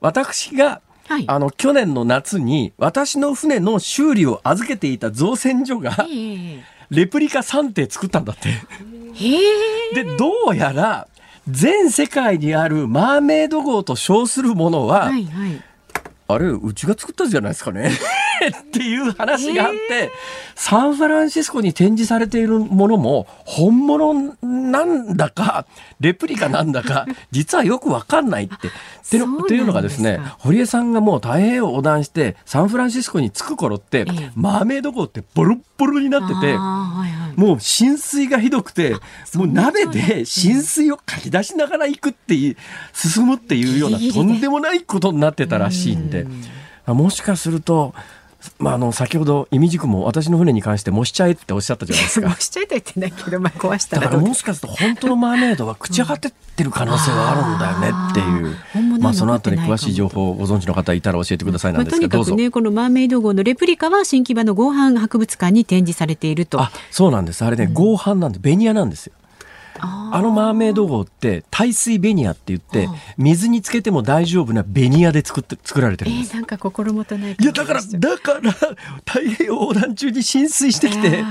[0.00, 6.06] 私がはい、あの去年の夏に私の船の修理を預けていた造船所が、
[6.90, 8.50] レプリカ3艇作ったんだって。
[9.94, 11.08] でどうやら
[11.48, 15.62] 全世界にあるマーメイド号と称するものは、はいはい、
[16.30, 17.90] あれうちが作ったじゃないですかね。
[18.60, 20.10] っていう話があって、
[20.54, 25.66] サンフランシスコに展示されているものも本物なんだか
[26.00, 28.68] レプリカなんだか 実はよくわかんないって。
[28.68, 28.70] っ
[29.48, 36.54] ていうのがですね堀江さんがもう太平洋横断してサンフランシスコに着く頃って、ええ、マーメイド号ってボロッボロになってて、
[37.40, 38.96] もう浸水がひどくて
[39.34, 42.56] もう鍋で浸水をかき出しながら行くっていう
[42.92, 46.17] 進むっていうようなとんでもないことになってたらしいんで。
[46.86, 47.94] もしかすると
[48.58, 52.28] まあ、あの先ほど意味軸も私の船に関してもしちゃえっておっしゃったじゃないですか。
[52.30, 66.60] もしちゃえと言ってないけど、まあ、壊したらだからもしかすると本当のマーメイドは朽ち果ててる可能性はあるんだよねっていう、まあ、そのあたり詳しい情報をご存知の方いたら教えてくださいなんですけど、まあ、とにかくねこのマーメイド号のレプリカは新木場の合板博物館に展示されていると。
[66.60, 67.44] あそうなんです。
[67.44, 69.12] あれね、うん、合板なんでベニヤなんですよ
[69.80, 76.30] あのマーメイド号って耐水ベニヤって言って水につけても大丈夫なベニヤで作って作られてるんです。
[76.30, 81.24] えー、なんか心もとないいやだからだから太平洋横断中に浸水してきて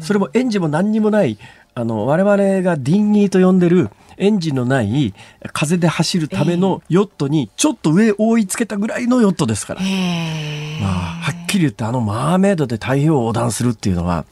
[0.00, 1.38] それもエンジンも何にもない
[1.74, 5.14] あの我々がディンギーと呼んでるエンジンのない
[5.52, 14.26] 風で走るためのヨットにちょっと上覆いつけたぐらいのヨットですから、えー、まあ、はっきり言ってあのマーメイドで太平洋横断するっていうのは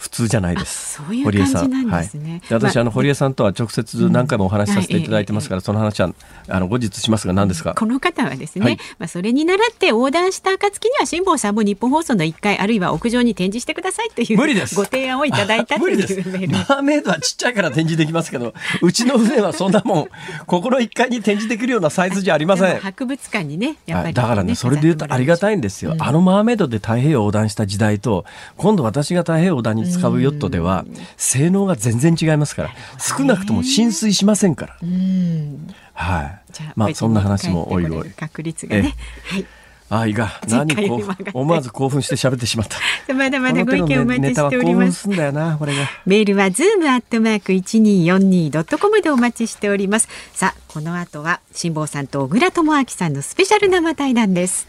[0.00, 0.94] 普通じゃないです。
[0.94, 6.10] そういう堀江さ感じなんですねはい、で私、まああの堀江さんとは直接何回もお話しさせていただいてますから、その話は
[6.48, 7.74] あの後日しますが何ですか。
[7.74, 16.14] この方はですね、はいまあそれに倣って横断した暁には辛坊さんも日本放送の1階あるいは屋上に展示してくださいという無理ですご提案をいただいたという無理です。
[16.28, 16.48] メール。
[16.48, 20.08] マーメイドはちっちゃいから展示できますけど、うちの船はそんなもん、
[20.46, 22.80] ここの1階に展示できるようなサイズじゃありません。
[22.80, 25.94] 博物館にねやっぱり、はいだからね、それで言うとありがたいんですよ。
[25.98, 28.24] あのマーメイドで太平洋横断した時代と、
[28.56, 30.84] 今度私が太平洋横断に使うヨットでは、
[31.16, 34.76] 性能が全然違いますから、少なくとも浸水しませんから。
[34.82, 36.40] うんはい。
[36.76, 38.10] まあ、そんな話もおいおい。
[38.10, 39.46] 確率がね、はい
[39.90, 41.02] あ、いいが、何こ
[41.34, 42.78] 思わず興奮して喋ってしまった。
[43.08, 44.84] で まだまだご意見お待ちしております。
[44.84, 45.90] 興奮すんだよな、これが。
[46.06, 50.08] メールはズームアットマーク一二四二ドットコムでお待ちしております。
[50.32, 54.68] さあ、この後は辛坊さんと小倉智昭さんのスペシャル生対談です。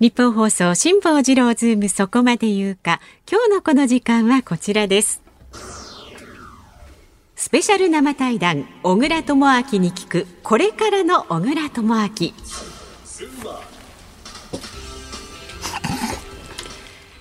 [0.00, 3.00] ニッポン放送辛坊治郎ズームそこまで言うか。
[3.28, 5.20] 今日のこの時間はこちらです。
[7.34, 12.34] スペシャル生対談小倉智昭に聞くこれからの小倉智昭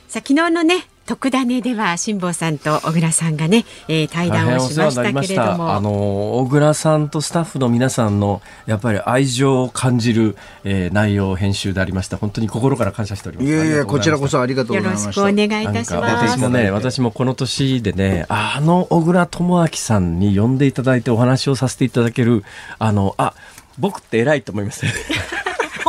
[0.07, 5.74] さあ昨日のね特ダネでは辛坊さんと小倉さんがね、えー、対談をしましたけれども。
[5.74, 12.17] あの小倉さんとスタッフの皆さんのやっぱり愛情を感じる、えー、内容編集でありました。
[12.17, 13.50] 本当に心から感謝しております。
[13.50, 15.22] いやいや、こちらこそありがとうよろございました。
[15.22, 16.36] しくお願いいたします。
[16.36, 22.43] 私もね、私もこの年でね、あの小倉智昭さんに呼んでいただいてお話をさせていただける、
[22.80, 23.34] あの、あ、
[23.80, 24.86] 僕って偉いと思います。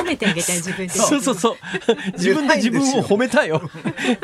[0.00, 1.56] 褒めてあげたい自分でそうそうそう。
[2.14, 3.62] 自分で自分を褒めたいよ。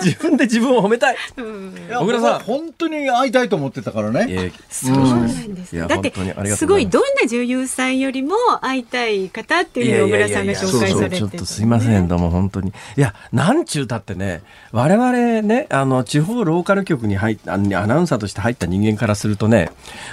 [0.03, 1.17] 自分で自分を褒めたい。
[1.37, 4.27] 小倉さん本当に会いたいと思ってたからね。
[4.29, 6.13] えーそうなんですだって
[6.57, 12.73] すすごいどんな女優さんよりも会いたい方っていうのを小倉さんが紹介されててちょっとすいません、どうも本当に。
[12.97, 19.71] いや、なんちゅうたってね、我々ね、あの、地方ローカル局に入アナウンサーとして入った人間からするとね、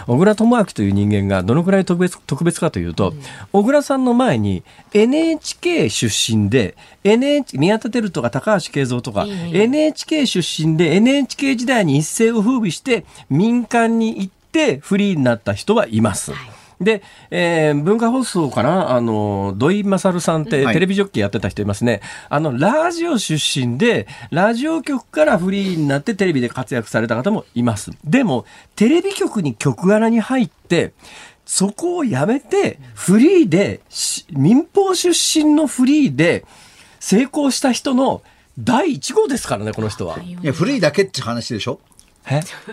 [0.08, 3.14] 小倉智昭という人間がどのくらい特別特別かというと、
[3.54, 5.51] 小倉さんの前に NHK
[5.90, 16.32] 出身で、NH、宮田輝とか高橋慶三とか、ええ NHK 出身で NHK 時代に一世を風靡して民間に行ってフリーになった人はいます。
[16.80, 18.96] で、えー文化放送かな？
[18.96, 22.02] あの、土井勝さんってはいテレビジョッキーやってた人いますね。
[22.28, 27.92] あの、ラジオ出身で、ラジオ局からフリーになってテレビで活躍された方もいます。
[28.04, 30.94] でも、テレビ局に局柄に入って、
[31.52, 33.82] そこをやめて、フリーで、
[34.32, 36.46] 民放出身のフリーで
[37.02, 38.22] 成功した人の
[38.58, 40.18] 第一号ですからね、この人は。
[40.22, 41.82] いや、フリーだけって話でしょ？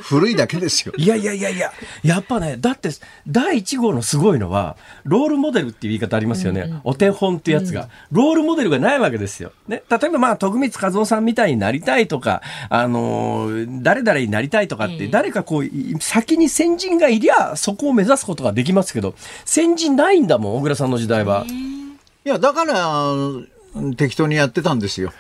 [0.03, 0.93] 古いだけですよ。
[0.97, 2.91] いやいやいやいや、やっぱね、だって、
[3.27, 6.81] 第1号のすごいのは、ロールモデルっていう言い方ありますよね。
[6.85, 9.53] お手本ってやつが、ロールモデルがないわけですよ。
[9.67, 9.83] ね。
[9.91, 21.47] 例えば、まあ、徳光和夫さんみたいになりたいとか、あのー誰々になりたいとかって、ええ誰かこう、い先に先人がいりゃ、そこを目指すことができますけど、先人ないんだもん、小倉さんの時代は。
[22.25, 23.15] いや、だから、
[23.97, 25.13] 適当にやってたんですよ。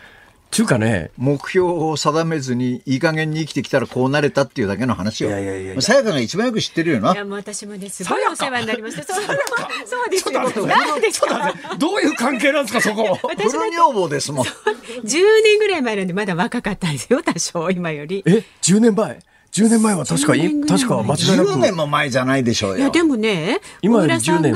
[0.50, 5.30] ちゅうかね、目標を定めずに、いい加減に生きてきたらこうなれたっていうだけの話よ。
[5.30, 7.12] いやいやいやさやかが一番よく知ってるよな。
[7.12, 8.02] いやもう私もねす。
[8.04, 9.02] ごいお世話になりました。
[9.02, 9.24] そう。
[9.84, 13.18] そうですよちょっと待ってなんですかどういう関係なんですか、そこ。
[13.36, 14.46] プロ女房ですもん。
[14.46, 14.52] 10
[15.44, 18.22] 年ぐらい前なんでまだ若かったんですよ多少今より。
[18.26, 19.20] え、10年前？
[19.52, 21.50] ?10 年前は確か10年に、確か間違いなく。
[21.50, 22.78] 10年も前じゃないでしょうよ。
[22.78, 24.54] いやでもね今より小倉さん10年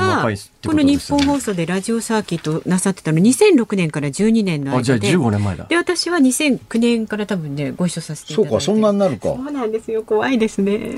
[0.65, 5.65] この日本放送でラジオサーキットなさってたの2006年から12年の間であ、じゃあ15年前だ。
[5.65, 9.35] で私は2009年から多分ねご一緒させていただいてそうか、そんなになるかそ。
[9.35, 10.79] うなんですよ怖いですね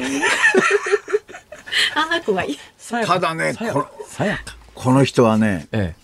[1.96, 2.58] ああ怖い
[3.06, 3.92] ただねこか。
[4.08, 4.56] さやか。
[4.76, 5.96] この人はね、え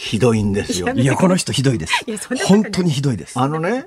[0.00, 0.88] ひどいんですよ。
[0.94, 1.92] いや、この人ひどいです
[2.46, 3.38] 本当にひどいです。
[3.38, 3.84] あのね、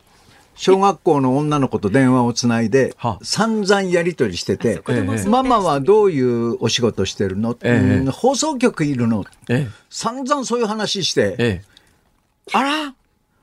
[0.55, 3.25] 小学校の女の子と電話をつないでは、あ。
[3.25, 4.81] 散々やり取りしてて
[5.27, 7.57] ママはどういうお仕事してるの、
[8.11, 9.25] 放送局いるの？
[9.49, 9.67] え。
[9.89, 11.61] 散々そういう話して、え。
[11.63, 11.63] え。
[12.53, 12.93] あら？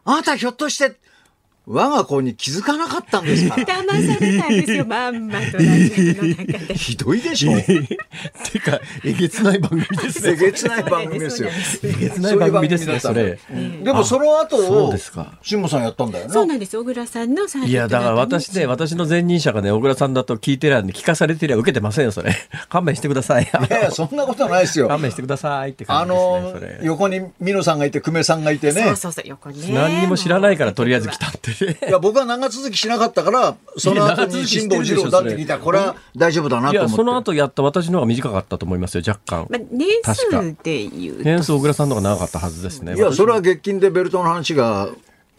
[0.04, 0.99] あなたひょっとして、
[1.72, 3.54] 我が子に気づかなかったんですか？
[3.54, 7.62] 騙されたんですよまんまとラジオの中で ひどいでしょえ。
[7.64, 10.32] てか、えげつない番組ですね。
[10.34, 11.48] えげつない番組ですよ。
[11.84, 13.38] えげつない番組ですね、それ。
[13.84, 16.32] でもその後そうをですか、慎吾さんやったんだよな。
[16.32, 22.34] そうなんです小倉さんのいや、だから私ね、私の前任者がね、小倉さんだと聞いてりゃ、聞かされてりゃ受けてませんよ、それ。
[22.68, 23.44] 勘弁してください。
[23.44, 24.88] いやいや、そんなことないですよ。
[24.88, 26.80] 勘弁してくださいってあ感じですね、のそれ。
[26.82, 31.50] 横に美濃さんがいて久米さんがいてねそうそうそう横にね何にも知らないからとりあえず来たって。
[31.88, 36.96] いや、僕は長続きしなかったから、その後に辛坊治郎だって聞いたら、これは大丈夫だないとや、思って。
[36.96, 39.46] その後やった私の方が短かったと思いますよ、若干。
[39.50, 42.94] まあ、年確か数で言うと年数小倉さんの方が長かったはずですね。
[42.94, 44.88] いや、私それは月金でベルトの話が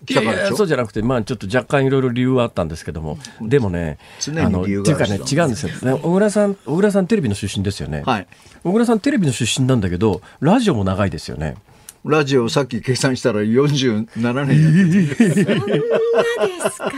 [0.09, 0.57] いやいやでしょ？
[0.57, 3.99] そうじゃなくて、まあ、ちょっと若干いろいろ理由はあったんですけども、でもね、
[4.37, 5.69] あのっていうかね、違うんですよ。
[5.93, 8.01] ね小倉さん、小倉さんテレビの出身ですよね。
[8.05, 8.27] はい。
[8.63, 11.55] 小倉さんテレビの出身なんだけど、ラジオも長いですよね。
[12.03, 15.35] ラジオさっき計算したら47年やってるで
[16.69, 16.91] すか。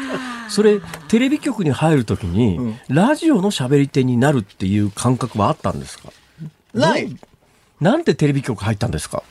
[0.49, 0.79] それ、
[1.09, 6.11] テレビ局に入るときに、ラジオの喋り手になるっていう感覚はあったんですか？
[6.73, 7.15] ない。
[7.81, 9.23] なんでテレビ局入ったんですか？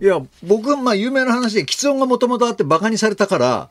[0.00, 3.68] いや、僕はまあ有名な話で、喫音がもともとあってバカにされたから、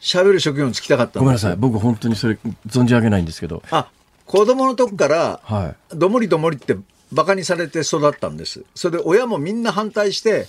[0.00, 1.56] 喋る職業に就きたかったごめんなさい。
[1.56, 3.62] 僕本当にそれ存じ上げないんですけど。
[3.70, 3.88] あ、
[4.24, 6.76] 子供の時から、はどもりどもりって
[7.12, 8.64] バカにされて育ったんです。
[8.74, 10.46] それで親もみんな反対して、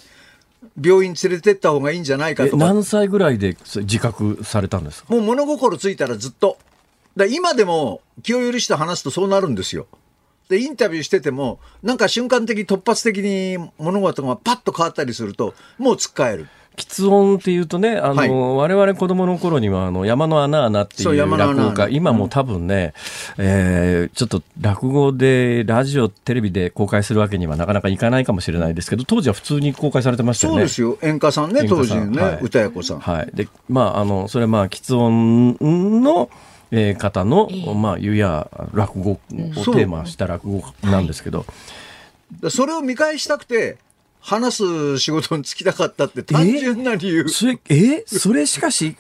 [0.82, 2.66] 病院連れてった方がいいんじゃないかえとか。
[2.66, 5.14] 何歳ぐらいで自覚されたんですか？
[5.14, 6.57] もう物心ついたらずっと。
[7.18, 9.88] だ今でも気を許して話すとそうなるんですよ。
[10.49, 16.47] で、インタビューしてても、なんか瞬間的、突発的に物事がパッと変わったりすると、もうつっかえる。
[16.76, 18.30] 喫音っていうとね、あの、はい。
[18.30, 22.94] 我々子供の頃には、あの、山の穴穴っていそう落語家、今も多分ね、
[23.38, 30.60] えーちょっと落語で、ラジオ、テレビで公開するわけにはなかなかいかないかもしれないですけど、当時は普通に公開されてましたよね。
[30.60, 30.98] そうですよ。
[31.02, 32.40] 演歌さんね、当時ね、さんはい。
[32.42, 33.00] 歌や子さん。
[33.00, 33.30] はい。
[33.34, 35.58] で、まあ、あの、それはまあ、喫音
[36.02, 36.30] の、
[36.72, 41.46] えー方の、まあ、ゆや落語をテーマした落語なんですけど、
[42.42, 43.78] でそれを見返したくて、
[44.26, 47.28] 話す仕事に就きたかったって単純な理由。
[47.28, 48.04] それ、 え？
[48.08, 48.96] それしかし、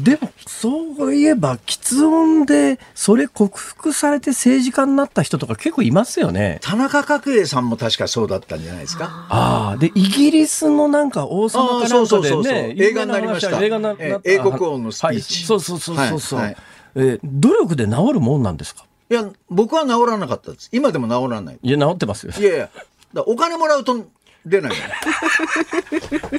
[0.00, 6.58] でも、そういえば、喫音で、それ克服されて政治家になった人とか結構いますよね。
[6.62, 9.26] 田中角栄さんも確かそうだったんじゃないですか？
[9.28, 16.38] ああ、で、イギリスのなんか王様かなんかでね、映画になりました映画になえなった英国王のスピーチはいそうそうそうそうそう。
[16.38, 16.56] はいはい
[16.98, 18.84] えー努力で治るもんなんですか？
[19.10, 20.68] いや、僕は治らなかったです。
[20.72, 21.58] 今でも治らない。
[21.62, 22.32] いや、治ってますよ。
[22.38, 22.70] いやいや、
[23.26, 24.06] お金もらうと
[24.46, 24.76] 出ないの？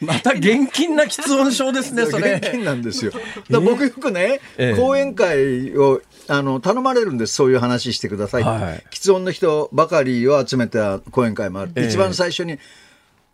[0.00, 2.34] また現金な喫音症ですね、それ。
[2.34, 3.12] 現金なんですよ。
[3.50, 8.50] だ僕よくね、ええ講演会をあの頼まれるんです、そういう話してくださいって。
[8.50, 11.72] はい喫音の人ばかりを集めた講演会もある。
[11.76, 12.58] ええ一番最初に、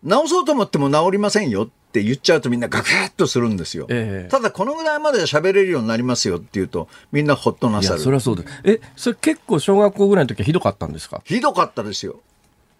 [0.07, 3.87] 治そうと思っても治りませんよって言っちゃうとみんなガクッとするんですよ。
[3.89, 8.03] ええただこのぐらいまでは喋れるようになりますよって言うと、みんなほっとないさや、る。
[8.03, 8.53] それはそうです。
[8.63, 11.21] え、それ結構小学校ぐらいの時はひどかったんですか？
[11.25, 12.19] ひどかったですよ。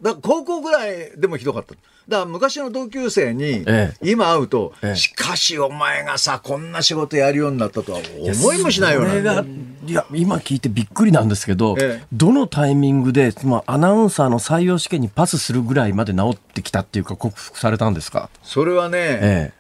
[0.02, 1.74] だから高校ぐらいでもひどかった。
[2.08, 9.10] だから昔の同級生にええ今会うと、ええしかしお前がさ、こんな仕事やるようになったとは思いもしないよな。
[9.10, 9.46] それが、
[9.86, 18.30] いや、今聞いてびっくりなんですけど、ええどのタイミングで、まあ、アナウンサーの採用試験にパスするぐらいまで治ってきたっていうか、克服されたんですか？
[18.42, 19.54] それはね、え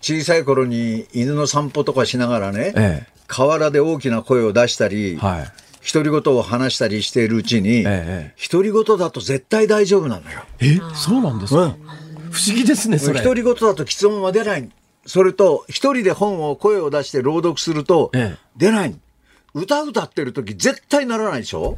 [0.00, 5.52] 小さい頃に犬の散歩とかしながらね、ええ河原で大きな声を出したり、えはい。
[5.82, 10.40] 独り言を話したりしているうちに、ええ独り言だと絶対大丈夫なのよ。
[10.60, 11.74] え、そうなんですか、うん
[12.30, 13.22] 不思議ですね、それ。
[13.22, 14.70] 独り言だと喫音は出ない。
[15.04, 18.96] それと、一人で本を声を出して朗読するとええ、出ない。
[19.52, 21.76] 歌歌ってる時絶対ならないでしょ？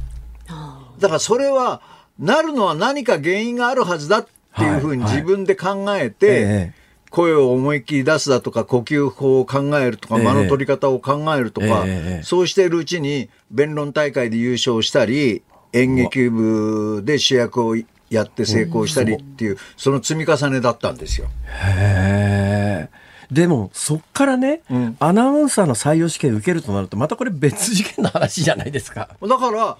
[0.98, 1.80] だからそれは、
[2.18, 4.26] なるのは何か原因があるはずだっ
[4.57, 6.74] ていうふうにはい自分で考ええてえ、
[7.12, 15.42] 声を思いっきり出すだとか、呼吸法を考えるとか、ええ間の取り方を考えるとかええ、そうしているうちに、弁論大会で優勝したり、
[15.74, 17.76] 演劇部で主役を
[18.08, 21.28] やって成功したりっていう、その積み重ねだったんですよ。
[21.46, 22.90] へえ。
[23.30, 29.10] でも、そっからね、んアナウンサーの採用試験受けるとなると、またこれ別次元の話じゃないですか。
[29.20, 29.76] だから、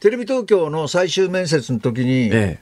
[0.00, 2.58] テレビ東京の最終面接の時に、え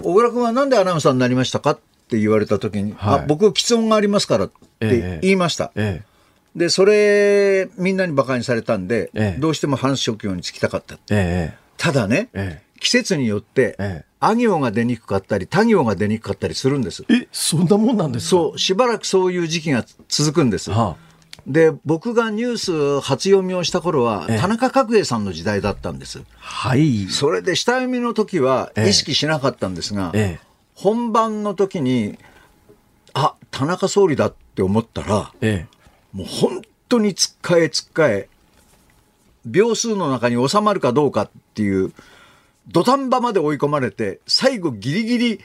[0.00, 4.50] 小倉君はなんでアナウンサーになりましたかって言われた時に、はいあ僕、喫音がありますからっ
[4.80, 5.72] て言いました。
[5.74, 6.02] え。
[6.04, 6.12] え
[6.54, 10.96] で、それ、みんなに馬鹿にされたんで、ええどうしても話す職業に就きたかった。
[10.96, 10.98] え。
[11.10, 12.62] えただね、え。
[12.62, 17.04] え季節によって、ええあ行が出にくかったり、他行が出にくかったりするんです。
[17.08, 17.14] え。
[17.14, 18.30] え、そんなもんなんですか？
[18.30, 20.70] そう、しばらくそういう時期が続くんです。
[20.70, 20.96] は
[21.44, 26.20] で、僕がニュース初読みをした頃は、ええ田中角栄さんの時代だったんです。
[26.20, 27.06] あ、はい。
[27.08, 30.38] それで下読みの時はええ意識しなかったんですが、え
[30.74, 32.18] 本番の時に、
[33.14, 35.66] あ、田中総理だって思ったら、え。
[35.68, 38.28] えもう本当につっかえつっかえ、
[39.44, 41.92] 秒数の中に収まるかどうかっていう、
[42.68, 45.40] 土壇場まで追い込まれて、最後ギリギリ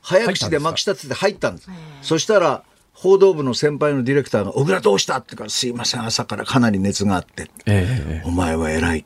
[0.00, 1.68] 早口でまき立てて入ったんです。
[2.02, 5.18] そしたら、報道部の先輩のディレクターが、小倉どうした？
[5.18, 7.50] ってから、すいません、朝からかなり熱があって。
[7.66, 8.20] え。
[8.20, 8.28] ええ。
[8.28, 9.04] お前は偉い。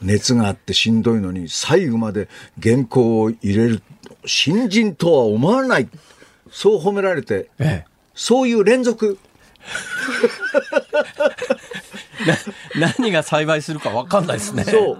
[0.00, 2.28] 熱があってしんどいのに、最後まで
[2.62, 3.82] 原稿を入れる。
[4.24, 5.88] 新人とは思わない。
[6.50, 9.18] そう褒められて、えそういう連続。
[12.76, 14.64] え、な何が幸いするか分かんないですね。
[14.64, 14.98] そう。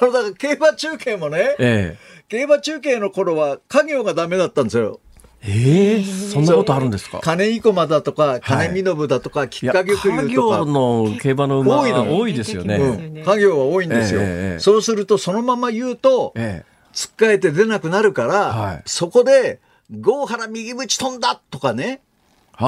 [0.00, 1.96] あの、だから競馬中継もね、え
[2.28, 5.00] 競馬中継の頃は家業がダメだったんですよ。
[5.44, 6.00] ええ？
[6.00, 7.20] えそんなことあるんですか？
[7.22, 10.64] 金井駒だとか、金見信だとか、きっかけとか業。
[10.66, 12.76] の競馬の馬多いの多いですよね。
[12.76, 22.00] うん、家業は多いんですよ、ええええそうするとそのまま言うと、ええつっかえて出なくなるから、はいそこで、郷原右縁飛んだとかね。
[22.58, 22.66] 加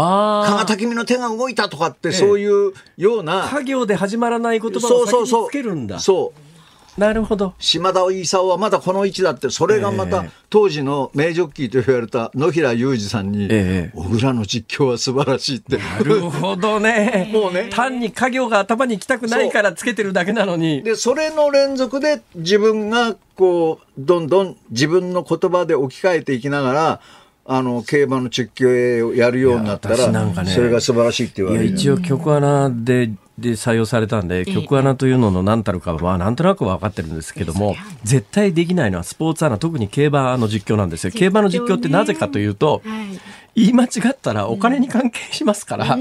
[0.59, 5.49] 賀滝見の手が動いたとかって、そういうような、家業で始まらない言葉そを先にうそうそう。
[5.49, 6.01] つけるんだ。
[6.01, 6.44] そう。
[6.97, 7.55] なるほど。
[7.59, 15.79] 島田勲はまだこの位置だって、それがまたええ当時の名ジョッキーと言われた野平裕二さんに、ええ小倉の実況は素晴らしいって。
[15.79, 17.29] なるほどね。
[17.35, 20.83] もうね単に家業が頭に行きたくないからつけてるだけなのに。
[20.83, 27.01] で、それの連続で自分がこう、どんどん自分の言葉で置き換えていきながら、
[27.47, 31.75] あの、競馬の実況をやるようになったいや私なんから、ねそれが素晴らしいって言わいやれる。
[31.75, 37.75] 一応曲穴でで採用されたんで、曲穴というのの何たるかはなんとなく分かってるんですけども、
[38.05, 41.11] 絶対できないのはスポーツアナ、特に競馬の実況なんですよ。
[41.11, 43.21] 競馬の実況ってなぜかというと、はい。
[43.57, 45.99] 言い間違ったらお金に関係しますから、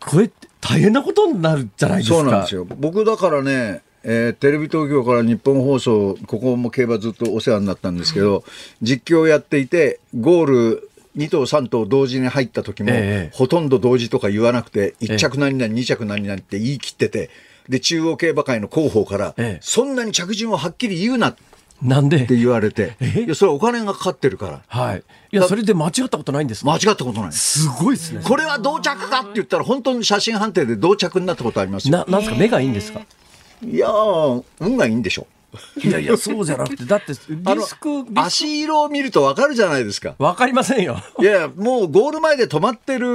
[0.00, 0.30] これ
[0.60, 2.16] 大変なことになるじゃないですか。
[2.16, 2.64] そうなんですよ。
[2.64, 8.44] 僕だからね、えーテレビ東京から日本放送、ここも競馬ずっとお世話になったんですけど、
[8.82, 17.30] 実況をやっていて、ゴール2頭3頭同時に入った時も、ええほとんど同時とか言わなくて、え1着何々、2着何々って言い切ってて、
[17.68, 21.42] で、中央競馬会の広報から、ええそんなに着順をはっきり言うなって
[21.82, 22.26] なんで？
[22.26, 23.24] 言われて、え？
[23.24, 25.02] いや、それはお金がかかってるから、はい。
[25.32, 26.70] いや、それで間違ったことないんですか？
[26.70, 27.32] 間違ったことない。
[27.32, 28.20] すごいですね。
[28.22, 31.92] これは同着かって言ったら、本当に写真判定で同着になったことありますよ。
[31.98, 32.36] な、なんですか？
[32.38, 33.00] 目がいいんですか？
[33.66, 35.26] いやー、運がいいんでしょ。
[35.82, 37.12] いやいや、そうじゃなくて、だって、
[37.44, 40.14] あのリスク、リスク足色を見るとわかるじゃないですか。
[40.18, 40.96] わかりませんよ。
[41.18, 43.08] いやいや、もうゴール前で止まってる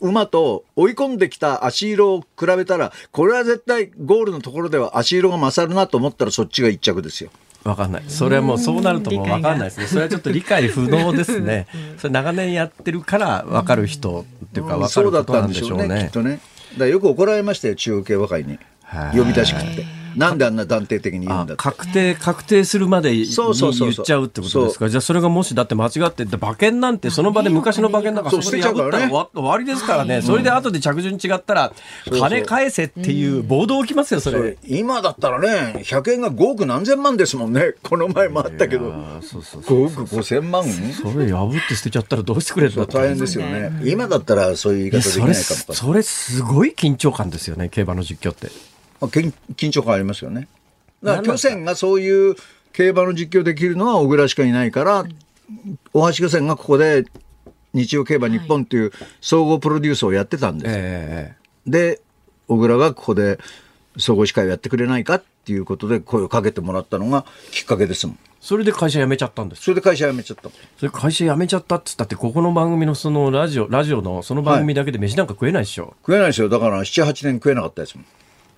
[0.00, 7.30] 馬と追い込んできた足色を比べたら、これは絶対ゴールのところでは足色が勝るなと思ったらそっちが一着ですよ。
[7.64, 8.02] わかんない。
[8.08, 9.86] それはもうそうなるともうわかんないですね。
[9.86, 11.66] それはちょっと理解不能ですね。
[11.98, 16.10] それ長年やってるからわかる人っていうかわかそうだっることなんたんでしょうね、きでしょうねっ。
[16.10, 16.30] とね。
[16.72, 18.58] だからよく怒られましたよ、中央競馬会に。
[18.82, 20.01] はい呼び出しくって。
[20.16, 21.54] なんであんな断定的に言うんだって。
[21.54, 24.88] あ確定、確定するまでにそうそうそうそう言っちゃうってことですか？
[24.88, 30.22] じゃあそれがもしだって間違ってて、馬券なんてその場で昔の馬券なんかそこで破ったら捨てちゃうからね終わりですからね。
[30.22, 31.72] それで後で着順違ったら、
[32.10, 34.56] 金返せっていう暴動起きますよ、それ。
[34.66, 37.74] 今だったらね、100円が5億何千万ですもんね。
[37.82, 38.92] この前もあったけど。
[38.92, 39.86] あーそうそうそう。
[39.86, 40.64] 5億5千万？
[40.64, 43.80] それ破って捨てちゃったらどうしてくれるんだって大変ですよね。
[43.84, 48.48] 今だったらそういう言い方できないかもかそれすごい緊張感ですよね競馬の実況って
[49.02, 50.46] まあ、緊緊張感ありますよね。
[51.02, 52.36] だから巨船がそういう
[52.72, 55.04] 競馬の実況できるのは小倉しかいないから、
[55.92, 57.04] 大橋巨船がここで
[57.74, 60.72] 日曜競馬日本っていう総合プロデュースをやってたんです。
[60.72, 61.34] え
[61.66, 62.00] で、
[62.46, 63.40] 小倉がここで
[63.96, 68.18] 総合司会をやってくれないかっていうことで声をかけてもらったのがきっかけですもん。
[68.40, 70.48] それで会社辞めちゃったんですそれで会社辞めちゃった。
[70.76, 76.48] それ会社辞めちゃったっつったってここの番組のそのラジオラジオのその番組だけで飯なんか食えないでしょ、食えないですよ。
[76.48, 78.06] だから7、8年食えなかったですもん。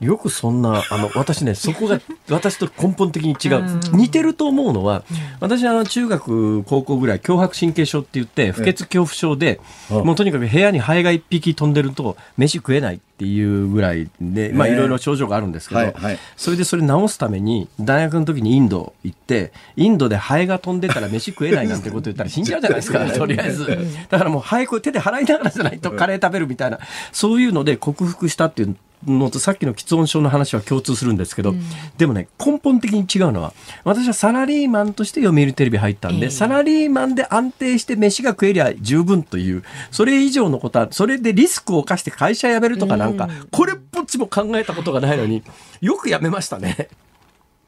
[0.05, 3.65] よくそんなあの私ねそこが 私と根本的に違う。
[3.93, 5.03] 似てると思うのは
[5.41, 10.07] 私あの中学高校ぐらい強迫神経症って言って不潔恐怖症でうん。
[10.07, 16.19] もうとにかく部屋にハエが一匹飛んでると飯食えないっていうぐらいでまあええいろいろ症状があるんですけど、はいはい。
[16.37, 23.67] それでそれ治すために大学の時にインド行ってインドでハエが飛んでたら飯食えないなんてこと言ったら 死んじゃうじゃないですか とりあえず。
[24.11, 26.79] だからもうハエこう手で払いながらじゃないとカレー食べるみたいな
[27.13, 28.77] そういうので克服したっていう
[29.07, 31.55] のとさっきの喫音症の話は共通するんですけど、
[31.99, 33.53] でもね根本的に違うのは
[33.85, 45.43] 私はサラリーマンとして読売テレビ入ったんで、ええサラリーマンで安定して飯が食えりゃ十分というそれ以上のことはそれでリスクを冒して会社辞めるとかなんか、これっぽっちも考えたことがないのに
[45.81, 46.89] よく辞めましたね。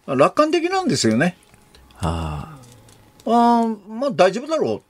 [0.06, 1.36] 楽観的なんですよね。
[1.98, 2.56] あ
[3.24, 4.82] あああ、まあ大丈夫だろう。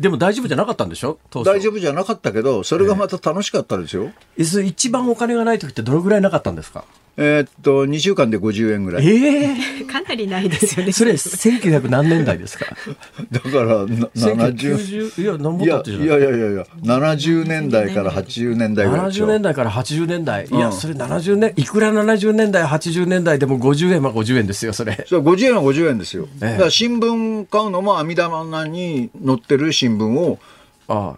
[0.00, 1.18] でも大丈夫じゃなかったんでしょ？
[1.44, 4.10] 大丈夫じゃなかったけど、それがまた楽しかったですよ。
[4.38, 6.84] えそれ一番お金がない時ってどのぐらいなかったんですか？
[7.16, 9.06] えーっと、2週間で50円ぐらい。
[9.06, 10.92] ええ かなりないですよね。
[10.92, 12.66] それ1900何年代ですか？
[13.30, 16.06] だから、な70、1990いや何もいや経ってじゃない。
[16.06, 19.26] いやいやいやいや、70年代から80年代ぐらいでしょ。
[19.26, 25.04] 70年代から80年代、いやうんそれ70年いくら70年代80年代でも50円は50円ですよそれ。
[25.08, 26.28] それ50円は50円ですよ。
[26.42, 26.50] ええ。
[26.52, 30.38] だから新聞買うのも網棚に載ってる新聞を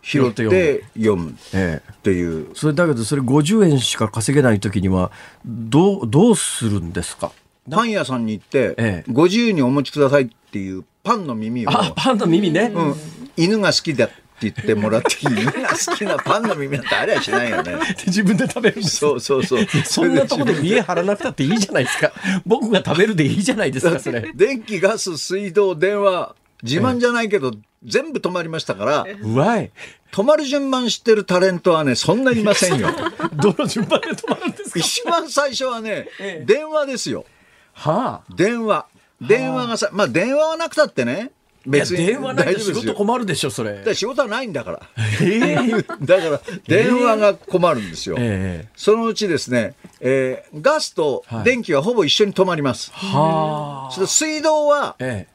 [0.03, 2.55] 拾って読む読むっええていう。
[2.55, 5.11] それだけどそれ50円しか稼げない時には
[5.45, 7.33] どうどうするんですか？
[7.71, 12.95] パン屋さんに行って、ええご自由にお持ちくださいっていうパンの耳を、あパンの耳ね、うん、
[13.37, 15.37] 犬が好きだって言ってもらっていい？
[15.37, 17.73] みんな好きなパンの耳なんてありゃしないよね。
[17.73, 19.65] で自分で食べるそうそうそう。
[19.85, 22.13] そんなとこで見え張らなくたっていいじゃないですか。
[22.45, 24.31] 僕が食べるでいいじゃないですか、それ。
[24.35, 27.53] 電気、ガス、水道、電話、自慢じゃないけど、
[27.85, 29.71] 全部止まりましたから、うわい。
[30.13, 32.89] 止まる順番知ってるタレントはね、そんなにいませんよ。
[33.35, 34.79] どの順番で止まるんですか？
[34.79, 37.25] 一番最初はねええ、電話ですよ。
[37.73, 38.35] はあ。
[38.35, 38.87] 電話。
[39.21, 41.31] 電話がさ、まあ電話はなくたってね、
[41.65, 42.93] 別に電話ないと仕事。
[42.93, 44.81] 困るでしょ、それ仕事はないんだから。
[45.23, 48.17] ええ だから、電話が困るんですよ。
[48.19, 52.91] ええそのうちですね、えーガスと電気はほぼ一緒に止まります。
[52.93, 53.93] はあ。
[53.95, 55.29] それで水道はえ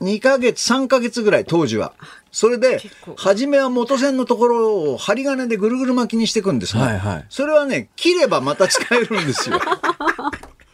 [0.00, 1.92] 2ヶ月、3ヶ月ぐらい、当時は。
[2.32, 2.80] それで、
[3.16, 9.60] 初めは元線のところを針金でぐるぐる巻きにしていくんですが、はいはいそれはね、切ればまた使えるんですよ。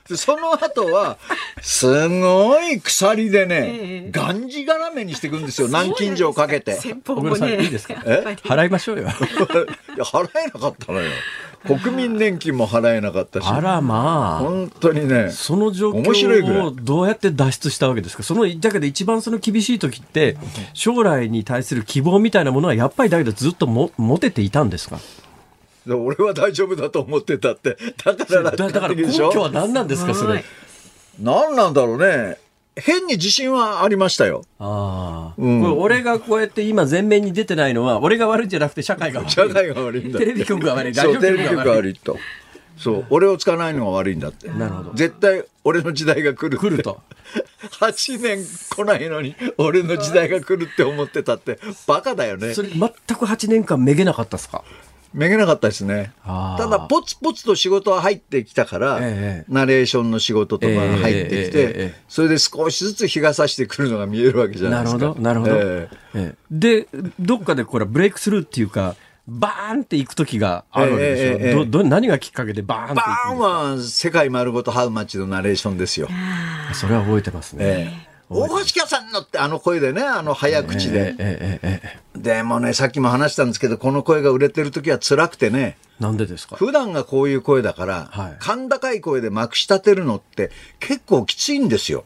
[0.09, 1.19] でその後は、
[1.63, 5.67] すごい鎖でね、がんじがらめにしていくんですよ。
[5.67, 6.75] 南京錠かけて。
[6.75, 7.95] 先方もねいいですか？
[8.07, 8.23] え？
[8.45, 9.03] 払いましょうよ。
[9.09, 11.11] いや、払えなかったのよ。
[11.65, 13.45] 国民年金も払えなかったし。
[13.47, 14.39] あらまあ。
[14.41, 15.31] 本当にね。
[15.31, 18.23] その状況をどうやって脱出したわけですか？
[18.23, 20.37] その、だけど一番その厳しい時って、
[20.75, 24.99] 将来に対する希望みたいなものはやっぱりだけどずっとも持てていたんですか？
[25.87, 27.77] で俺は大丈夫だと思ってたって。
[28.05, 30.45] だからだだから根拠は何なんですかそれ？
[31.21, 32.39] 何なんだろうね。
[32.79, 34.45] 変に自信はありましたよ。
[34.59, 39.31] ああ、うんこれ俺がこうやって今前面に出てないのは、俺が悪いんじゃなくて社会が悪い。
[39.31, 40.95] 社会が悪いんだテレビ局が悪い。
[40.95, 41.95] そう、オテレビ局局が悪い。
[41.95, 42.19] と。
[42.77, 44.49] そう、俺を使わないのが悪いんだって。
[44.49, 44.93] なるほど。
[44.95, 47.01] 絶対俺の時代が来る来ると。
[47.81, 54.63] 8年来ないのに俺の時代が来るって思ってたってバカだよねそれ全く8年間めげなかったですか？
[55.17, 56.13] めげなかったですね。
[56.25, 64.99] ただポツポツと仕事は入ってきたから、ええナレーションの仕事とかが入ってきてえそれで少しずつ日が差してくるのが見えるわけじゃないですか。
[64.99, 66.35] なるほど、なるほど。
[66.51, 66.87] で、
[67.19, 68.95] どっかでこれブレイクスルーっていうか、
[69.27, 71.23] バーンっていく時があるわけでしょ。
[71.23, 76.09] ええええどど何がきっかけでバーンってバーンは世界丸ごとハウマッチのナレーションですよ。
[76.75, 78.06] それは覚えてますね。
[78.31, 81.15] ええ大橋家さんのってあの声でね、あの早口で。
[81.19, 81.81] ええ
[82.15, 86.57] えでもね、さっきも話したんですけど、この声が売れてる時は辛くてね、なんでですか？
[86.57, 90.51] 普段がこういう声だから、はい甲高い声でまくし立てるのって
[90.81, 92.05] 結構きついんですよ。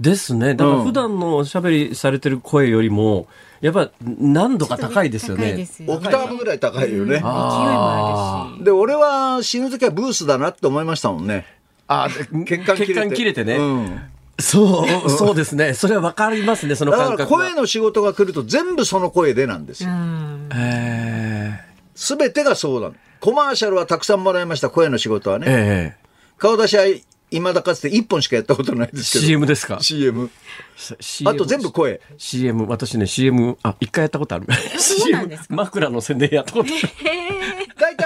[0.00, 0.54] ですね。
[0.54, 3.26] だからうん普段のおしゃべりされてる声よりも、
[3.60, 5.68] やっぱ難度が高いですよね。
[5.86, 7.16] オクターブぐらい高いよね。
[7.16, 11.44] 勢いもあるしで、俺は死ぬ時はブースだなって思いましたもんね。
[11.86, 12.08] あ
[12.46, 12.94] 血管切れて。
[12.94, 13.56] 血管切れてね。
[13.56, 14.00] うん
[14.38, 15.74] そう、 そうですね。
[15.74, 17.26] それはわかりますね、そのだから。
[17.26, 19.90] 声の仕事が来ると全部その声でなんですよ。
[21.94, 22.94] すべてがそうなの。
[23.20, 25.46] コマーシャルはたくさんもらいました、声の仕事はえね。
[25.48, 26.04] ええ
[26.36, 26.84] 顔出しは
[27.30, 29.24] 未だかつて1本しかやったことないですけど。
[29.24, 30.30] CM ですか？CM。
[31.24, 32.00] あと全部声。
[32.18, 34.46] CM、私ね、CM、あ、一回やったことある。
[34.78, 37.63] CM、枕の宣伝やったことある。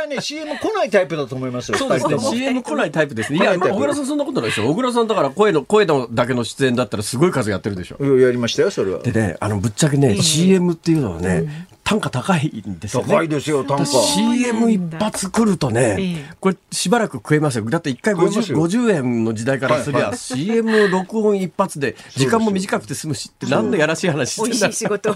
[0.08, 2.18] ね、CM 来ないタイプだと思いますよ、そうですね。
[2.18, 3.38] CM 来ないタイプですね。
[3.38, 4.68] いや、小倉さんそんなことないでしょ。
[4.68, 7.96] 小倉さんだから声の、声のだけの出演だったらすごい数やってるでしょ。
[7.98, 9.00] うんやりましたよ、それは。
[9.00, 13.08] でね、あの、ぶっちゃけね、CM っていうのはね、単価高いんですよね。
[13.08, 13.86] 高いですよ、単価。
[13.86, 17.64] CM 一発来るとねええ、これしばらく食えますよ。
[17.64, 25.14] だって一回50、食えますよ50円の時代からすりゃ、はいはい CM 録音一発で、時間も短くて済むしって、なんでやらしい話してんだしい仕事を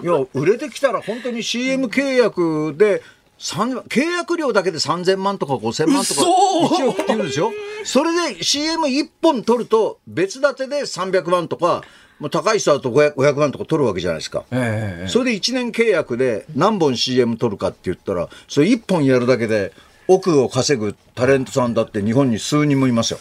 [0.00, 7.52] いや、売れてきたら本当に CM 契約で、三契約料だけで3000万とか5000万とか嘘1億っていうんですよ。
[7.84, 11.82] それで CM1 本取ると別立てで300万とか、
[12.18, 14.44] もう高い人だと 500, 500万とか取るわけじゃないですか。
[14.50, 19.72] ええそれで1年契約で何本 CM 取るかって言ったら、それ1本やるだけで
[20.08, 23.20] 億を稼ぐタレントさんだって日本に数人もいますよ。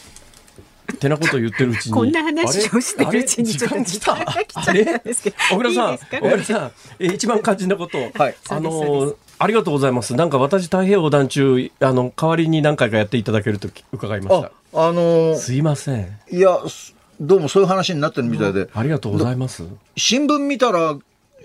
[0.93, 1.93] ってなことを言ってるうちに。
[1.93, 7.97] こんな話をしてるうちにちょっと時間が来ちゃったんですけど小倉さん、小倉さん、え一番肝心なこと。
[7.97, 10.15] はいあので、ありがとうございます。
[10.15, 16.17] なんか私太平洋横断中、あの、代わりに何回かやっていただけると伺いましあた。、あのーすいません。
[16.31, 19.63] いや、すどうもそういう話になってるみたいで、ありがとうございます。
[19.95, 20.97] 新聞見たら、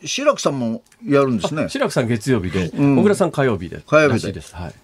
[0.04, 1.68] 志らくさんもやるんですね。
[1.68, 3.82] 白くさん月曜日で、ん小倉さん火曜日で。
[3.86, 4.54] 火曜日です。
[4.54, 4.74] はい。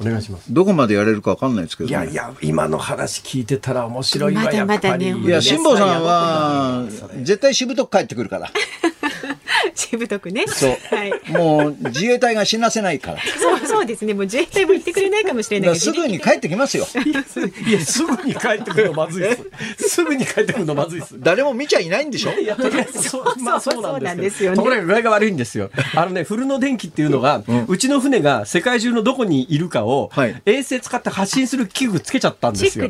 [0.00, 0.52] お願いします。
[0.52, 1.90] どこまでやれるかわかんないですけど、ね。
[1.90, 4.66] いやいや、今の話聞いてたら面白いわ、まだ。
[4.66, 6.84] まだねいや、辛坊さんは、
[7.22, 8.50] 絶対しぶとく帰ってくるから。
[9.74, 10.44] しぶとくね。
[10.46, 10.76] そう。
[10.94, 11.12] はい。
[11.30, 13.18] もう、自衛隊が死なせないから。
[13.38, 14.14] そうそうですね。
[14.14, 16.86] もう自衛隊も言ってくれないかもしれないすぐに帰ってきますよ。
[17.66, 19.38] いや、すぐに帰ってくるのまずいで
[19.78, 19.88] す。
[19.88, 21.14] すぐに帰ってくるのまずいです。
[21.18, 22.32] 誰も見ちゃいないんでしょ？
[22.32, 23.82] いや、まあそうなんですけど。
[23.82, 24.56] そうなんですよね。
[24.56, 25.70] ところが具合が悪いんですよ。
[25.94, 30.42] あのね、フルの電気っていうのが、うちの船が世界中のどこにいるかを、はい。
[30.46, 32.88] 衛星使って発信する器具つけちゃったんですよ。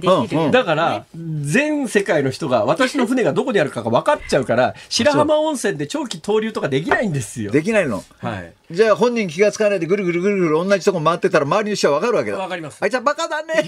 [0.50, 1.06] だから、
[1.42, 7.50] 全世界の人が私の船がどこにあるかが分かっちゃうから、白浜温泉で長期投留とかできないんですよ。
[7.53, 8.03] できないの？
[8.18, 8.53] はい。
[8.70, 12.38] じゃあ本人気がつかないでぐるぐるぐるぐる同じとこ回ってたら周りの人は分かるわけだ。
[12.38, 13.62] わかりますあいつはバカだね。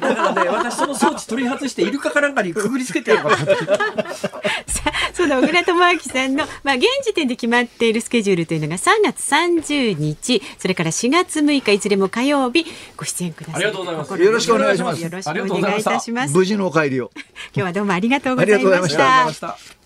[0.00, 3.64] だからね、私その装置取り外してイルカかなんかにくぐりつけてやろうかと思って。
[4.70, 12.64] さあその小倉智昭さんの、まあ、現時点で決まっているスケジュールというのが3月30日それから4月6日いずれも火曜日
[12.96, 17.10] ご出演くださいありがとうございます心よろしくお願いしますよろしくお願いいたします無事のお帰りを。
[17.54, 19.79] 今日はどうもありがとうございましありがとうございまた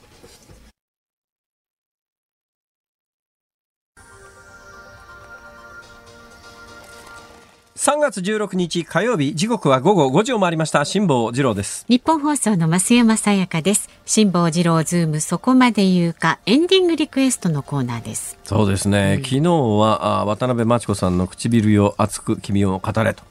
[7.84, 10.86] 3月16日火曜日時刻は午後5時を回りました。
[10.86, 11.84] 辛坊治郎です。
[11.86, 13.90] ニッポン放送の増山さやかです。
[14.06, 18.38] 辛坊治郎ズームそこまで言うかエンディングリクエストのコーナーです。
[18.44, 23.22] そうですね、昨日はあ渡辺真知子さんの唇よ熱く君を語れと、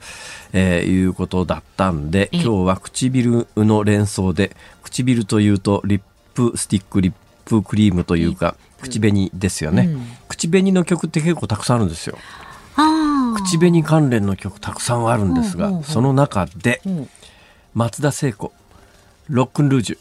[0.52, 2.44] えーいうことだったんでええ。
[2.44, 6.02] 今日は唇の連想で唇というとリッ
[6.36, 7.14] プスティックリッ
[7.46, 10.06] プクリームというか口紅ですよね、うん。
[10.28, 12.20] 口紅の曲って結構たくさんあるんですよ。
[12.76, 17.10] ああ口紅関連の曲たくさんあるんですが、その中でうん。
[17.74, 18.54] 松田聖子
[19.30, 19.98] ロックンルージュ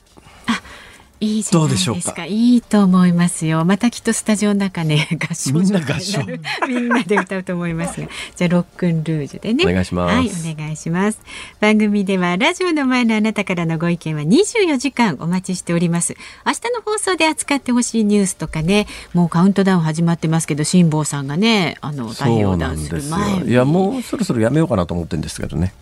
[1.22, 2.12] いいじゃないですどうでしょうか？
[2.12, 3.64] かいいと思いますよ。
[3.64, 6.20] またきっとスタジオの中ね 合唱みんな合唱。
[6.68, 8.08] みんなで歌うと思いますが。
[8.36, 9.64] じゃあロックンルージュでね。
[9.64, 10.14] お願いします。
[10.14, 11.18] はいお願いします。
[11.60, 16.16] 番組ではラジオの前のあなたからのご意見は24時間お待ちしております。
[16.44, 25.72] 明日の放送で扱ってほしいニュースとかねもうカウントダウン始まってますけど辛坊さんがねあの太平そう洋ダウンする前にいやもうそろそろやめようかなと思ってるんですけどね。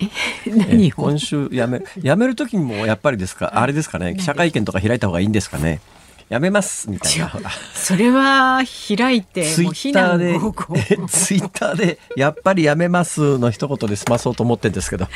[0.46, 3.52] 何今週やめやめる時にもやっぱりですか？
[3.54, 4.14] あれですかね？
[4.16, 5.80] 記者会見とか開いた方がいいんですかね。
[6.28, 7.32] やめますみたいな。
[7.74, 8.60] それは
[8.96, 10.38] 開いてツイッターで
[11.08, 15.08] ツイッターでやっぱりやめますの一言で済まそうと思ってるんですけど。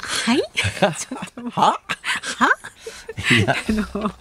[0.00, 0.42] はい。
[1.50, 1.80] は？
[2.36, 2.50] は？
[3.36, 3.56] いや。
[3.68, 4.12] あの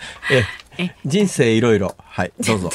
[0.79, 0.95] え。
[1.05, 1.95] 人生いろいろ。
[1.99, 2.71] はいどうぞ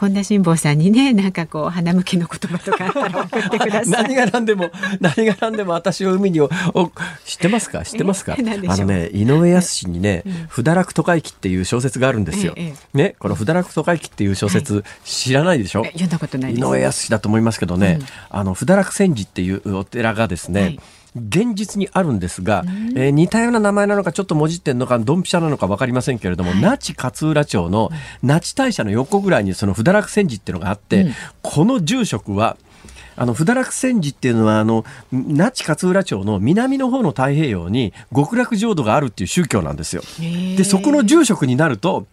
[0.00, 4.02] 本田辛坊さんにねなんかこう花向けの言葉とかあったら送ってください。
[4.08, 4.70] 何が何でも
[5.00, 6.90] 何が何でも私を海におお
[7.26, 7.84] 知ってますか？
[7.84, 8.34] 知ってますか？
[8.38, 12.54] あのね井上康にね「不堕落都会記」っていう小説があるんですよ。
[12.56, 15.82] えねこの「不堕落都会記」っていう小説、知らないでしょ？
[15.84, 16.54] え読んだことない。
[16.54, 18.06] 井上康だと思いますけどね、うん。
[18.30, 20.80] あの不堕落仙寺っていうお寺がですね、はい
[21.16, 22.62] 現実にあるんですが、
[22.94, 27.90] えー似たような名前なのかちょっともじってんのかドンピシャなのか分かりませんけれども、那智勝浦町の
[28.22, 31.12] 那智大社の横ぐらいにその不堕落仙寺っていうのがあって、うん。
[31.42, 32.56] この住職は
[33.16, 40.02] あの不堕落仙寺っていうのはあの那智勝浦町の南の方の太平洋に極楽浄土があるっていう宗教なんですよ。
[40.56, 42.06] でそこの住職になると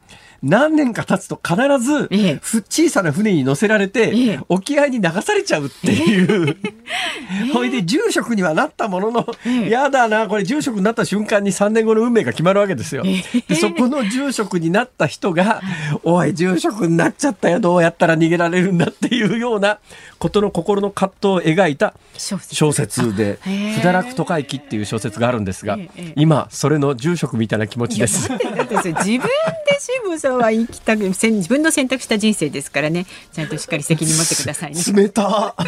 [0.43, 2.39] 何年か経つと必ず、ええ。
[2.41, 4.39] ふ小さな船に乗せられて、ええ。
[4.49, 6.57] 沖合に流されちゃうっていう、
[7.53, 9.69] ほいで住職にはなったものの、ええ。
[9.69, 13.03] やだなこれ住職になった瞬間に3年後の運命が決まるわけですよ。
[13.47, 15.61] でそこの住職になった人が
[16.03, 19.79] 「おい住職になっちゃったよどうやったら逃げられるんだ」っていうような
[20.19, 22.37] ことの心の葛藤を描いた小
[22.71, 23.15] 説。
[23.15, 28.29] であへえ「補陀落渡海記」っていう小説があるんですが、ええ今それの住職みたいな気持ちです。
[28.29, 34.81] 自分で辛坊さんは生きたくせん自分の選択した人生ですからねちゃんとしっかり責任持ってくださいね。
[34.93, 35.55] 冷た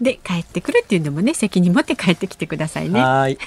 [0.00, 3.00] で帰ってくるっていうのもね責任持って帰ってきてくださいね。
[3.00, 3.38] はい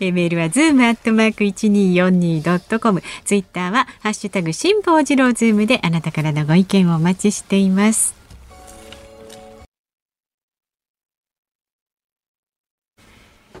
[0.00, 3.02] えーメールはズームアットマーク一二四二ドットコム。
[3.24, 8.14] ツイッターはハッシュタグ辛坊治郎ズームであなたからのご意見をお待ちしています。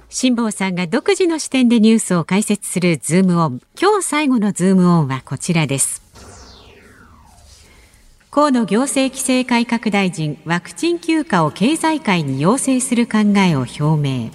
[0.08, 3.60] 辛坊さんが独自の視点でニュースを解説するズームオン。
[3.80, 6.01] 今日最後のズームオンはこちらです。
[8.34, 14.30] 河野行政規制改革大臣ワクチン休暇を経済界に要請する考えを表明。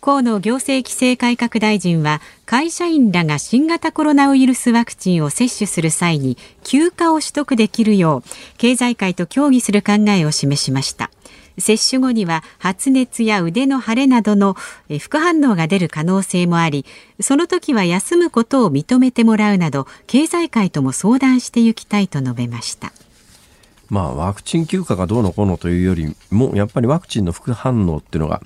[0.00, 11.10] 河野行政規制改革大臣は会社員らが新型コロナウイルスワクチンを接種する際に休暇を取得できるよう経済界と協議する考えを示しました。
[11.58, 14.56] 接種後には発熱や腕の腫れなどの
[14.88, 16.84] えー副反応が出る可能性もあり
[17.20, 22.92] その時は休むことを認めてもらうなど経済界とも相談していきたいと述べました。
[23.88, 28.42] まあワクチン休暇がどうのこうのというよりもやっぱりワクチンの副反応っていうのが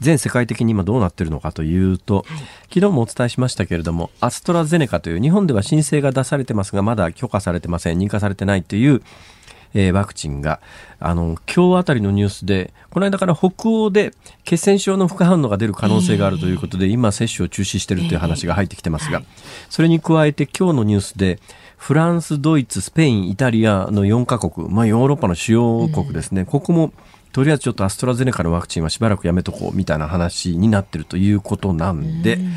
[0.00, 2.24] 全世界的に今どうなってるのかというと、
[2.68, 9.02] 昨日もお伝えしましたけれどもアストラゼネカという日本では申請が出されてますがまだ許可されてません認可されてないという、
[9.74, 10.60] えーワクチンが。
[11.02, 14.12] あの今日あたりのニュースでこの間から北欧で
[14.44, 19.26] 血栓症の副反応が出る可能性があるということで、今接種を中止しているという話が入ってきてますが、はい
[19.70, 21.38] それに加えて今日のニュースで
[21.76, 26.92] フランス、ドイツ、スペイン、イタリアの4カ国、まあ、ヨーロッパの主要国ですね、ここも
[27.32, 32.52] とりあえずちょっとアストラゼネカのワクチンはしばらくやめとこうみたいな話になってるということなんで、うん、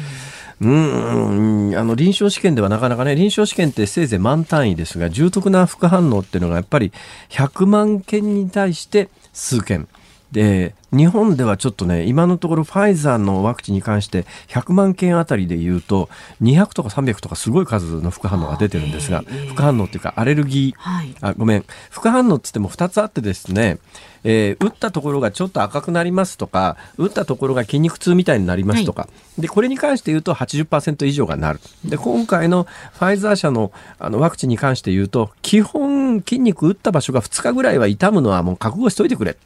[0.61, 6.91] あの臨床試験ではなかなかね、臨床試験ってせいぜい万単位ですが、重篤な副反応っていうのがやっぱり
[7.29, 9.87] 100万件に対して数件。
[10.33, 16.09] で、日本ではちょっとね、今のところファイザーのワクチンに関して100万件あたりで言うと、
[16.41, 21.15] 200とか300とかすごい数の副反応が出てるんですが、副反応っていうかアレルギー、はい。
[21.21, 23.77] あ、ごめん、副反応って言っても2つあってですね、
[24.23, 29.07] えー打ったところがちょっと赤くなりますとか、打ったところが筋肉痛みたいになりますとか、
[29.37, 31.59] で、これに関して言うと80%以上がなる。
[31.85, 32.63] で、今回の
[32.93, 39.37] ファイザー社のあのワクチンに関して言うと、基本筋肉打った場所が2日ぐらいは痛むのはもう覚悟しといてくれ。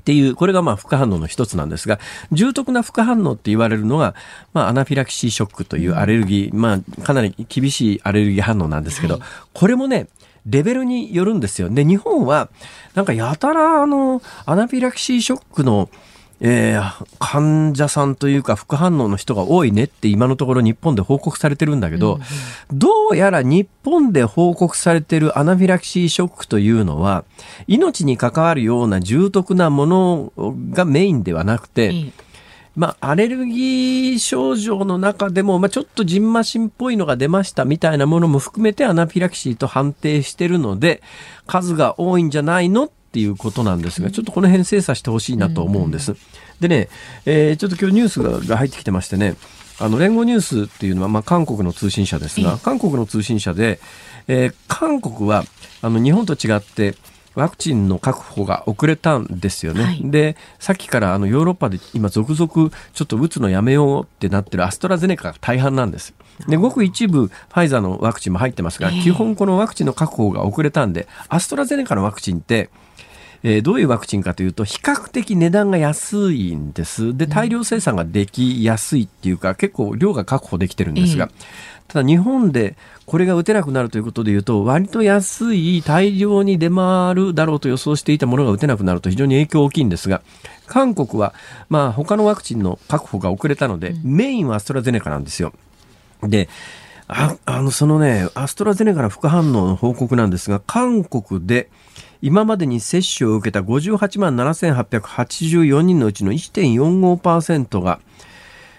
[0.00, 1.98] っていう、これがまあ副反応の一つなんですが、
[2.30, 4.14] 重篤な副反応って言われるのが、
[4.52, 9.22] まあアナフィラキシーショックというアレルギー、まあかなり厳しいアレルギー反応なんですけど、はい
[9.52, 10.06] これもね、
[10.46, 11.68] レベルによるんですよ。
[11.68, 12.48] で、日本は、
[12.94, 15.90] なんかやたらあの、アナフィラキシーショックの、
[16.40, 22.20] えー患者さんというか副反応の人が多いねって今のところ日本で報告されてるんだけど、
[22.70, 27.24] どうやら日本で報告されてるアナフィラキシーショックというのは
[27.66, 30.32] 命に関わるような重篤なもの
[30.70, 32.25] がメインではなくて、ええ
[32.76, 41.02] まあ、アレルギー症状の中でも、まあ、ちょっとジンマシンっぽいのが出ましたみたいなものも含めてアナフィラキシーと判定してるので、
[41.46, 46.16] 数が多いんじゃないのっていうことなんですが、ちょっとこの辺精査してほしいなと思うんです。
[46.60, 46.88] でね、
[47.24, 49.36] えーちょっと今日ニュースがが入ってきてましてね、
[49.78, 53.80] あの、連合ニュースっていうのは、まあ、韓国の通信社ですが、韓国の通信社で、
[54.28, 55.44] えー韓国は、
[55.80, 56.94] あの、日本と違って、
[57.36, 59.84] ワクチンの確保が遅れたんですよね。
[59.84, 66.14] はいで、さっきからあのヨーロッパで今続々ちょっと打つのやめようってなってるアストラゼネカが大半なんです。
[66.48, 72.70] で、ごく一部ファイザーのワクチンも入ってますが、ええ基本このワクチンの確保が遅れたんで、アストラゼネカのワクチンって、
[73.48, 77.16] えーどういうワクチンかというと、比較的値段が安いんです。
[77.16, 81.30] で、大量生産ができやすいっていうか、結構量が確保できてるんですが、
[81.86, 90.22] ただ日本でこれが打てなくなるということでいうと、割と安い大量に出回るだろうと予想していたものが打てなくなると非常に影響大きいんですが、
[90.66, 91.32] 韓国は、
[91.68, 95.52] まあ他のワクチンの確保が遅れたので、メインはアストラゼネカなんですよ。
[96.20, 96.48] で、
[97.06, 101.68] ああの、そのね、アストラゼネカの副反応の報告なんですが、韓国で
[102.26, 108.00] 今までに接種を受けた58万7884人のうちの1.45%が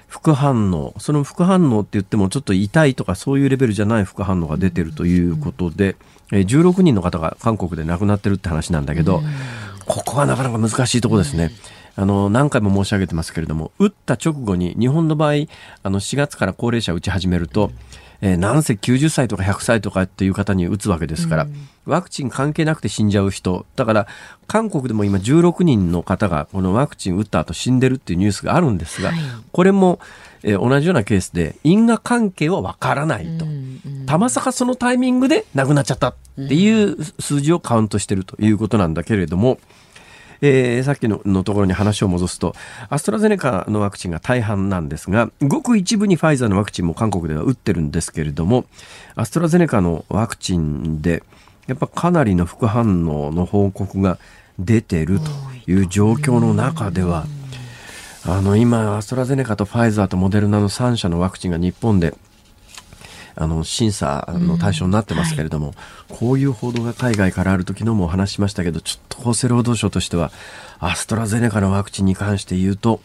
[0.05, 5.95] 副反応、その副反応って言ってもちょっと痛いとかそういうレベルじゃない副反応が出てるということで、
[6.33, 9.23] え16人の方が韓国で亡くなってるって話なんだけど、
[9.85, 11.51] ここはなかなか難しいとこですね。
[11.95, 15.47] あの、何回も申し上げてますけれども、打った直後に、日本の場合、
[15.83, 17.71] あの、4月から高齢者打ち始めると、
[18.21, 21.47] えーなんせ90歳とか100歳とかっていう方に打つわけですから、
[21.85, 23.65] ワクチン関係なくて死んじゃう人。
[23.75, 24.07] だから、
[24.47, 29.19] 韓国でも今16人の方がこのワクチン打った後死んでるっていうニュースがあるんですが、はい
[29.51, 29.99] これも、
[30.43, 33.45] えー同じようなケースで因果関係はわからないと。
[34.05, 39.59] たまさかそのタイミングで亡くなっちゃったっていう数字をカウントしてるということなんだけれども、
[40.41, 42.55] えーさっきののところに話を戻すと、
[42.89, 48.65] アストラゼネカのワクチンが大半なんですが、ごく一部にファイザーのワクチンも韓国では打ってるんですけれども、
[49.15, 51.23] アストラゼネカのワクチンで、
[51.67, 54.17] やっぱかなりの副反応の報告が
[54.59, 55.31] 出てると
[55.69, 57.25] いう状況の中では、
[58.25, 62.13] あの今、アストラゼネカとファイザーとモデルナの3社のワクチンが日本で
[63.39, 65.73] あの審査の対象になってますけれども、
[66.09, 70.31] こういう報道が海外からある時のもお話ししましたけど、ちょっと厚生労働省としては、
[70.79, 72.99] アストラゼネカのワクチンに関して言うと、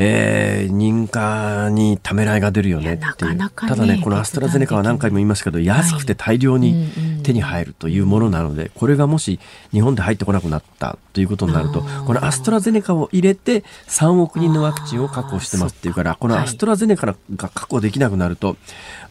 [0.00, 3.38] えー認可にためらいが出るよねっていう。
[3.38, 6.88] ただね、このアストラゼネカは何回も言いますけど、安くて大量に
[7.24, 9.40] 手に入るというものなので、これがもし
[9.72, 18.56] 日本で入ってこなくなったということになると、このアストラゼネカを入れて3億人のワクチンを確保してますっていうから、このアストラゼネカが確保できなくなると、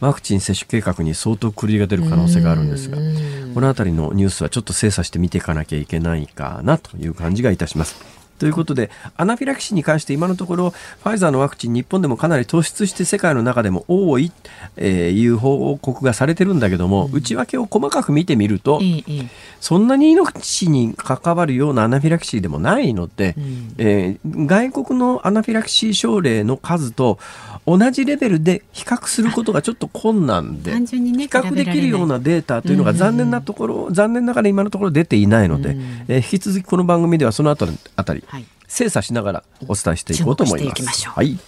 [0.00, 2.96] ワクチン接種計画に相当狂いが出る可能性があるんですが、
[3.54, 8.17] このあたりのニュースはちょっと精査して見ていかなきゃいけないかなという感じがいたします。
[8.38, 14.32] ということで、アナフィラキシーに関して今のところ、ファイザーのワクチン、日本でもかなり突出して世界の中でも多い、
[14.76, 19.28] えーいう報告がされてるんだけども、内訳を細かく見てみると、ええええ。
[19.60, 23.34] そんなに命に関わるようなアナフィラキシーでもないので、
[23.78, 27.18] えー外国のアナフィラキシー症例の数と
[27.66, 35.76] 同じレベルで比較することがちょっと困難で、単純にね比較できるようなデータというのが残念なところ、残念ながら今のところ出ていないので、
[36.08, 41.06] えー引き続きこの番組ではそのあたり、はい精査しながらお伝えしていこうと思います。
[41.06, 41.38] まはい。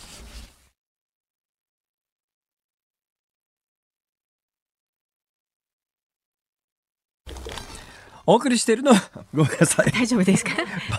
[8.26, 9.91] お送りしているのは、ごめんなさい。
[9.91, 10.53] 大丈夫ですか？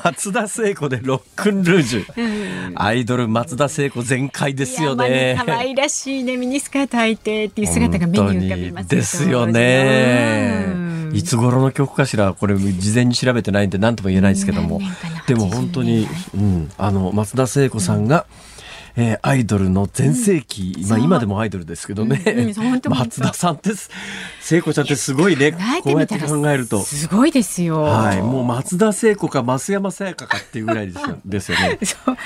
[0.03, 2.73] 松田聖子でロックンルージュ。
[2.75, 5.41] アイドル松田聖子全開ですよね。
[5.45, 10.67] 可愛らしいね、ミニスカート履いてっていう姿が目に浮かびますですよね。
[11.13, 14.81] いつ頃の曲かしら、これ事前に調べてないんで何とも言えないですけども。
[15.31, 18.25] でも本当に、うん、あの、松田聖子さんが、
[18.95, 19.03] うん。
[19.03, 22.39] えー、アイドルの全盛期、うん、まあ今でもアイドルですけどね、うん。
[22.39, 22.53] うん、
[22.89, 23.89] 松田さんです。
[24.41, 25.53] 聖子ちゃんってすごいね。
[25.53, 26.79] こうやって考えると。
[26.81, 27.83] すごいですよ。
[27.83, 28.21] はい。
[28.21, 31.17] もう松田聖子か増山さやかかっていうぐらいですよ。
[31.23, 31.79] ですよね。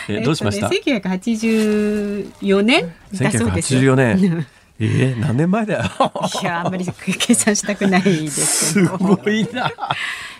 [0.08, 2.92] えー、どうしました、ね、1984年。
[3.14, 4.48] だそうです1984年。
[4.80, 5.84] えー、何年前だよ。
[6.42, 6.86] いやあんまり
[7.20, 9.72] 計算したくないです すごいな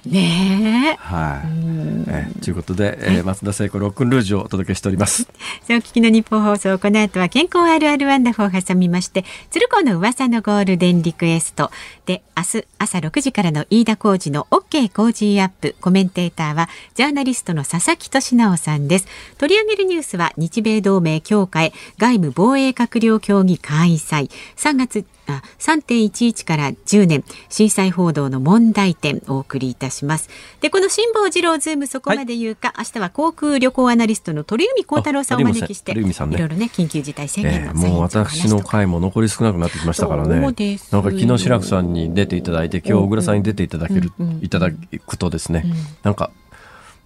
[0.08, 1.66] ねはい。
[2.08, 5.24] えー、ということで、えー、松田聖子ロックンルージュをお届けしております。
[5.24, 5.30] さ
[5.72, 11.72] あ、お聞きのニッポン放送、この後は健康あるあるワンダフルを挟みまして、鶴光の噂のゴールデンリクエスト
[12.06, 19.08] で、明日朝6時からの飯田浩二の OK 工事アップ、コメンテーターはジャーナリストの佐々木俊尚さんです。
[19.38, 24.30] 取り上げるニュースは日米同盟強化へ外務防衛閣僚協議開催。
[24.58, 30.30] 3月あ3.11から10年震災報道の問題点お送りいたします。
[30.62, 40.40] でこの辛坊治郎ズームそこまで言うか、はい、明日は航空旅行アナリストの鳥海高太郎さんをお招きしていろいろね緊急事態宣言の、えー、もう私の回も残り少なくなってきましたからね。
[40.40, 45.74] なんか昨日白くさんに出ていただいて今日小倉さんに出ていただける、うんうん、いただくとですね、うん、
[46.04, 46.32] なんか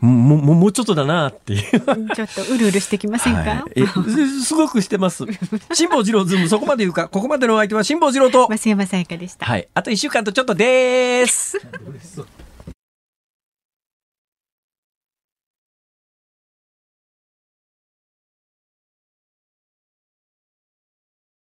[0.01, 1.61] もももうちょっとだなっていう。
[2.15, 5.25] ちょっとうるうるしてきませんか、はい、えすごくしてます。
[5.73, 8.47] 辛坊治郎ズーム、そこまで言うか、ここまでの相手は辛坊治郎と。
[8.47, 9.45] 増山さやかでした。
[9.45, 9.67] はい。
[9.73, 11.59] あと一週間とちょっとです。